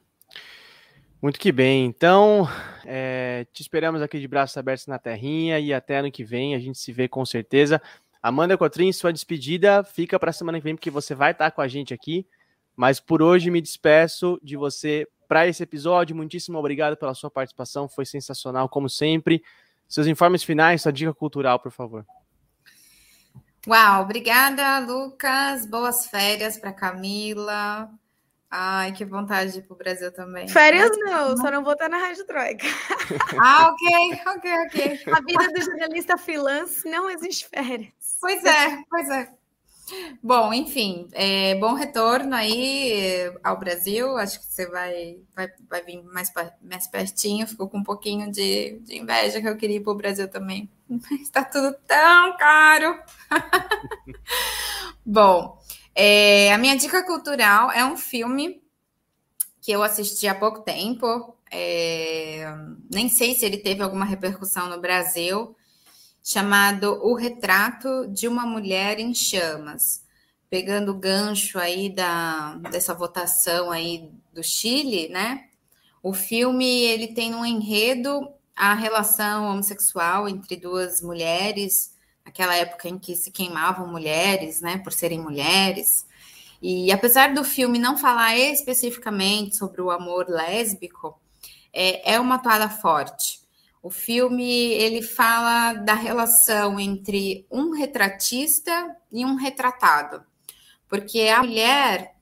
[1.26, 1.88] Muito que bem.
[1.88, 2.48] Então,
[2.86, 6.60] é, te esperamos aqui de braços abertos na terrinha e até ano que vem a
[6.60, 7.82] gente se vê com certeza.
[8.22, 11.62] Amanda Cotrim, sua despedida fica para a semana que vem, porque você vai estar com
[11.62, 12.28] a gente aqui.
[12.76, 16.16] Mas por hoje me despeço de você para esse episódio.
[16.16, 19.44] Muitíssimo obrigado pela sua participação, foi sensacional, como sempre.
[19.90, 22.06] Seus informes finais, sua dica cultural, por favor.
[23.68, 25.66] Uau, obrigada, Lucas.
[25.66, 27.90] Boas férias para Camila.
[28.58, 30.48] Ai, que vontade de ir pro Brasil também.
[30.48, 32.66] Férias não, só não vou estar na Rádio Troika.
[33.38, 35.00] Ah, ok, ok, ok.
[35.14, 37.92] A vida do jornalista freelance não existe férias.
[38.22, 39.30] Pois é, pois é.
[40.24, 44.18] Bom, enfim, é, bom retorno aí ao Brasil.
[44.18, 46.32] Acho que você vai, vai, vai vir mais,
[46.62, 47.46] mais pertinho.
[47.46, 50.70] Ficou com um pouquinho de, de inveja que eu queria ir para o Brasil também.
[51.22, 52.98] Está tudo tão caro.
[55.06, 55.62] bom,
[55.96, 58.62] é, a minha dica cultural é um filme
[59.62, 61.36] que eu assisti há pouco tempo.
[61.50, 62.46] É,
[62.92, 65.56] nem sei se ele teve alguma repercussão no Brasil
[66.22, 70.04] chamado O Retrato de uma Mulher em Chamas,
[70.50, 75.46] pegando o gancho aí da, dessa votação aí do Chile, né?
[76.04, 81.95] O filme ele tem um enredo a relação homossexual entre duas mulheres,
[82.26, 86.08] naquela época em que se queimavam mulheres, né, por serem mulheres.
[86.62, 91.20] E apesar do filme não falar especificamente sobre o amor lésbico,
[91.72, 93.40] é, é uma toada forte.
[93.84, 100.24] O filme ele fala da relação entre um retratista e um retratado,
[100.90, 102.16] porque a mulher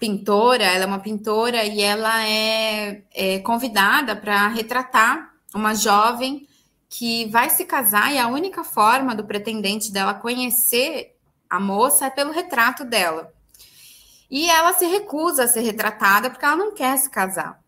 [0.00, 6.47] pintora, ela é uma pintora e ela é, é convidada para retratar uma jovem
[6.88, 11.14] que vai se casar e a única forma do pretendente dela conhecer
[11.48, 13.32] a moça é pelo retrato dela.
[14.30, 17.60] E ela se recusa a ser retratada porque ela não quer se casar.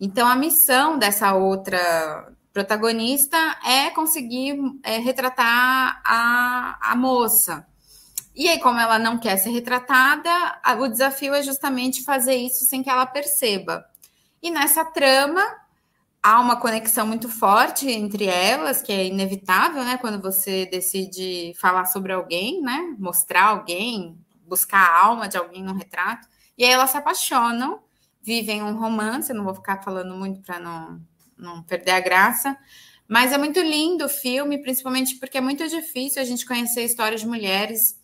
[0.00, 7.66] Então a missão dessa outra protagonista é conseguir é, retratar a, a moça.
[8.34, 10.30] E aí, como ela não quer ser retratada,
[10.62, 13.84] a, o desafio é justamente fazer isso sem que ela perceba.
[14.42, 15.42] E nessa trama,
[16.22, 19.98] há uma conexão muito forte entre elas, que é inevitável, né?
[19.98, 22.94] Quando você decide falar sobre alguém, né?
[22.98, 26.28] Mostrar alguém, buscar a alma de alguém no retrato.
[26.56, 27.80] E aí elas se apaixonam,
[28.22, 29.30] vivem um romance.
[29.30, 31.00] Eu não vou ficar falando muito para não
[31.40, 32.56] não perder a graça.
[33.08, 37.22] Mas é muito lindo o filme, principalmente porque é muito difícil a gente conhecer histórias
[37.22, 37.98] de mulheres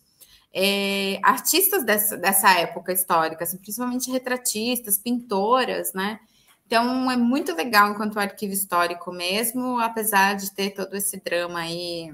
[0.53, 6.19] é, artistas dessa, dessa época histórica, assim, principalmente retratistas, pintoras, né?
[6.67, 12.11] Então é muito legal enquanto arquivo histórico mesmo, apesar de ter todo esse drama aí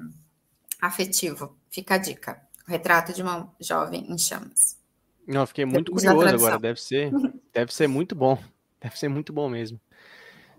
[0.80, 1.58] afetivo.
[1.72, 2.40] Fica a dica.
[2.68, 4.78] O retrato de uma jovem em chamas.
[5.28, 6.60] Não, fiquei muito curioso agora.
[6.60, 7.12] Deve ser,
[7.52, 8.38] deve ser muito bom.
[8.80, 9.80] Deve ser muito bom mesmo.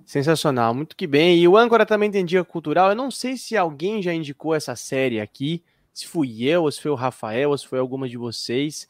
[0.05, 1.39] Sensacional, muito que bem.
[1.39, 2.91] E o âncora também tem dica cultural.
[2.91, 6.81] Eu não sei se alguém já indicou essa série aqui, se fui eu, ou se
[6.81, 8.89] foi o Rafael, ou se foi alguma de vocês.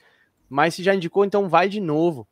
[0.49, 2.27] Mas se já indicou, então vai de novo.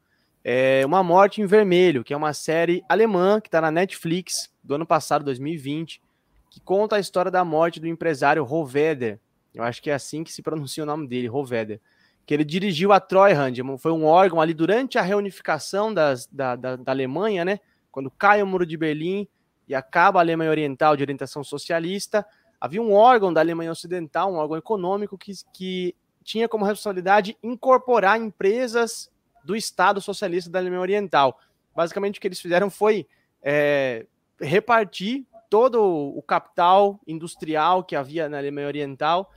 [0.45, 4.75] É Uma Morte em Vermelho, que é uma série alemã que está na Netflix do
[4.75, 6.03] ano passado, 2020,
[6.51, 9.21] que conta a história da morte do empresário Roveder.
[9.55, 11.81] Eu acho que é assim que se pronuncia o nome dele, Roveder.
[12.27, 16.77] Que ele dirigiu a Treuhand, foi um órgão ali durante a reunificação das, da, da,
[16.77, 17.61] da Alemanha, né?
[17.93, 19.29] quando cai o Muro de Berlim
[19.69, 22.27] e acaba a Alemanha Oriental de orientação socialista,
[22.59, 28.19] havia um órgão da Alemanha Ocidental, um órgão econômico, que, que tinha como responsabilidade incorporar
[28.19, 29.12] empresas
[29.45, 31.39] do Estado Socialista da Alemanha Oriental.
[31.75, 33.07] Basicamente, o que eles fizeram foi
[33.43, 34.07] é,
[34.41, 39.31] repartir todo o capital industrial que havia na Alemanha Oriental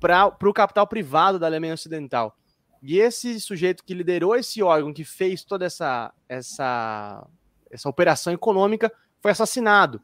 [0.00, 2.36] para o capital privado da Alemanha Ocidental.
[2.82, 7.26] E esse sujeito que liderou esse órgão, que fez toda essa, essa
[7.72, 10.00] essa operação econômica, foi assassinado.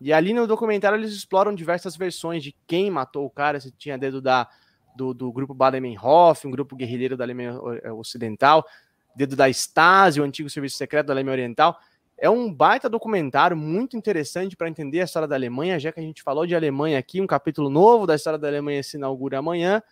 [0.00, 3.96] E ali no documentário eles exploram diversas versões de quem matou o cara, se tinha
[3.96, 4.48] dedo da,
[4.96, 8.66] do, do grupo Baden-Meinhof, um grupo guerrilheiro da Alemanha eh, Ocidental,
[9.14, 11.78] dedo da Stasi, o antigo serviço secreto da Alemanha Oriental.
[12.16, 16.02] É um baita documentário muito interessante para entender a história da Alemanha, já que a
[16.02, 19.82] gente falou de Alemanha aqui, um capítulo novo da história da Alemanha se inaugura amanhã.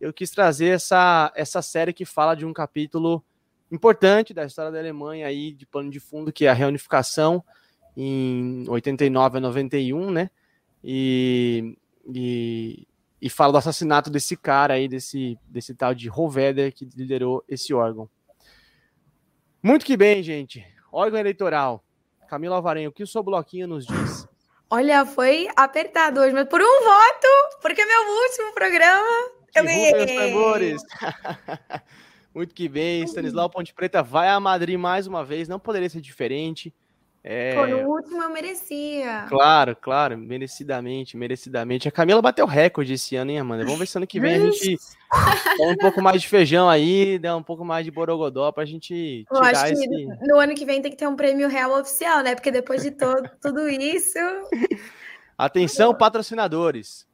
[0.00, 3.22] Eu quis trazer essa, essa série que fala de um capítulo
[3.70, 7.44] importante da história da Alemanha aí de pano de fundo, que é a reunificação
[7.96, 10.30] em 89 a 91, né?
[10.82, 11.76] E,
[12.12, 12.86] e,
[13.20, 17.72] e fala do assassinato desse cara aí, desse, desse tal de Roveder, que liderou esse
[17.72, 18.08] órgão.
[19.64, 20.62] Muito que bem, gente.
[20.92, 21.82] Órgão eleitoral.
[22.28, 24.28] Camila Alvarenho, o que o seu bloquinho nos diz?
[24.68, 29.08] Olha, foi apertado hoje, mas por um voto, porque é meu último programa
[29.54, 29.90] eu ganhei.
[32.34, 36.02] Muito que bem, Stanislau Ponte Preta vai a Madrid mais uma vez, não poderia ser
[36.02, 36.74] diferente.
[37.26, 37.54] É...
[37.54, 39.24] Pô, no último eu merecia.
[39.30, 41.88] Claro, claro, merecidamente, merecidamente.
[41.88, 43.64] A Camila bateu recorde esse ano, hein, Amanda?
[43.64, 44.76] Vamos ver se ano que vem a gente
[45.58, 49.24] dá um pouco mais de feijão aí, dá um pouco mais de borogodó pra gente
[49.26, 49.88] tirar eu acho esse...
[49.88, 52.34] que no ano que vem tem que ter um prêmio real oficial, né?
[52.34, 54.18] Porque depois de todo, tudo isso...
[55.38, 57.06] Atenção, patrocinadores.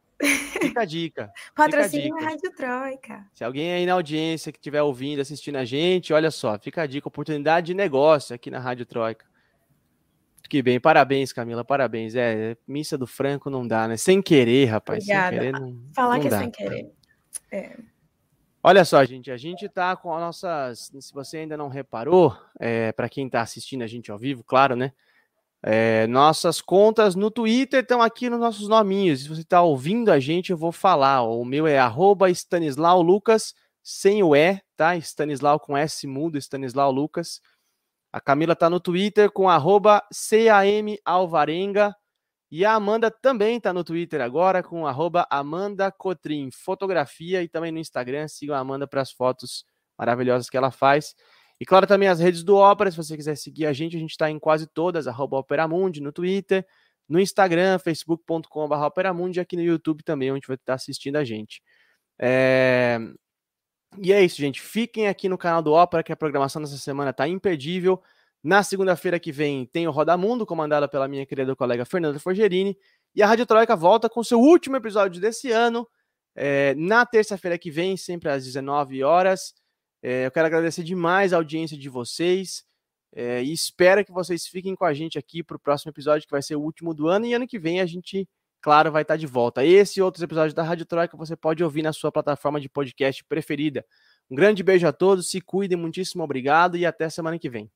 [0.60, 1.30] Fica a dica.
[1.54, 3.24] Patrocínio a Rádio Troika.
[3.32, 6.86] Se alguém aí na audiência que estiver ouvindo, assistindo a gente, olha só, fica a
[6.86, 9.29] dica, oportunidade de negócio aqui na Rádio Troika.
[10.50, 12.16] Que bem, parabéns, Camila, parabéns.
[12.16, 13.96] É, missa do Franco não dá, né?
[13.96, 15.04] Sem querer, rapaz.
[15.04, 15.30] Obrigada.
[15.30, 16.36] Sem querer, não, Falar não que é dá.
[16.36, 16.92] é sem querer.
[17.52, 17.76] É.
[18.60, 20.90] Olha só, gente, a gente tá com as nossas.
[20.98, 24.74] Se você ainda não reparou, é, para quem está assistindo a gente ao vivo, claro,
[24.74, 24.92] né?
[25.62, 29.22] É, nossas contas no Twitter estão aqui nos nossos nominhos.
[29.22, 31.22] Se você está ouvindo a gente, eu vou falar.
[31.22, 31.78] O meu é
[32.32, 34.96] Stanislau Lucas, sem o E, tá?
[34.96, 37.40] Stanislau com S mudo, Stanislau Lucas.
[38.12, 41.94] A Camila está no Twitter com arroba CAM Alvarenga.
[42.50, 47.70] E a Amanda também está no Twitter agora com arroba Amanda Cotrim Fotografia e também
[47.70, 48.26] no Instagram.
[48.26, 49.64] Sigam a Amanda para as fotos
[49.96, 51.14] maravilhosas que ela faz.
[51.60, 54.12] E claro, também as redes do Ópera, se você quiser seguir a gente, a gente
[54.12, 56.66] está em quase todas, arroba Operamundi, no Twitter,
[57.06, 61.62] no Instagram, facebook.com.br Operamundi, e aqui no YouTube também, onde vai estar assistindo a gente.
[62.18, 62.98] É...
[63.98, 64.60] E é isso, gente.
[64.60, 68.02] Fiquem aqui no canal do Ópera, que a programação dessa semana está imperdível.
[68.42, 72.78] Na segunda-feira que vem tem o Roda Mundo, comandada pela minha querida colega Fernanda Forgerini.
[73.14, 75.86] E a Rádio Troika volta com seu último episódio desse ano,
[76.34, 79.54] é, na terça-feira que vem, sempre às 19 horas.
[80.02, 82.64] É, eu quero agradecer demais a audiência de vocês
[83.12, 86.32] é, e espero que vocês fiquem com a gente aqui para o próximo episódio, que
[86.32, 87.26] vai ser o último do ano.
[87.26, 88.28] E ano que vem a gente,
[88.60, 89.64] claro, vai estar de volta.
[89.64, 93.24] Esse e outros episódios da Rádio Troika você pode ouvir na sua plataforma de podcast
[93.24, 93.84] preferida.
[94.30, 97.70] Um grande beijo a todos, se cuidem, muitíssimo obrigado e até semana que vem.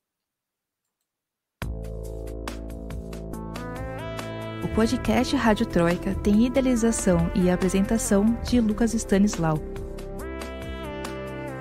[4.63, 9.59] O podcast Rádio Troika tem idealização e apresentação de Lucas Stanislau.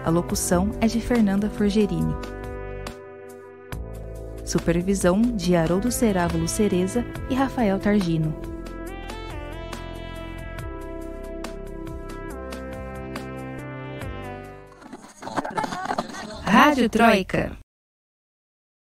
[0.04, 2.14] A locução é de Fernanda Forgerini.
[4.46, 8.53] Supervisão de Haroldo Cerávulo Cereza e Rafael Targino.
[16.74, 17.63] Rádio Troika.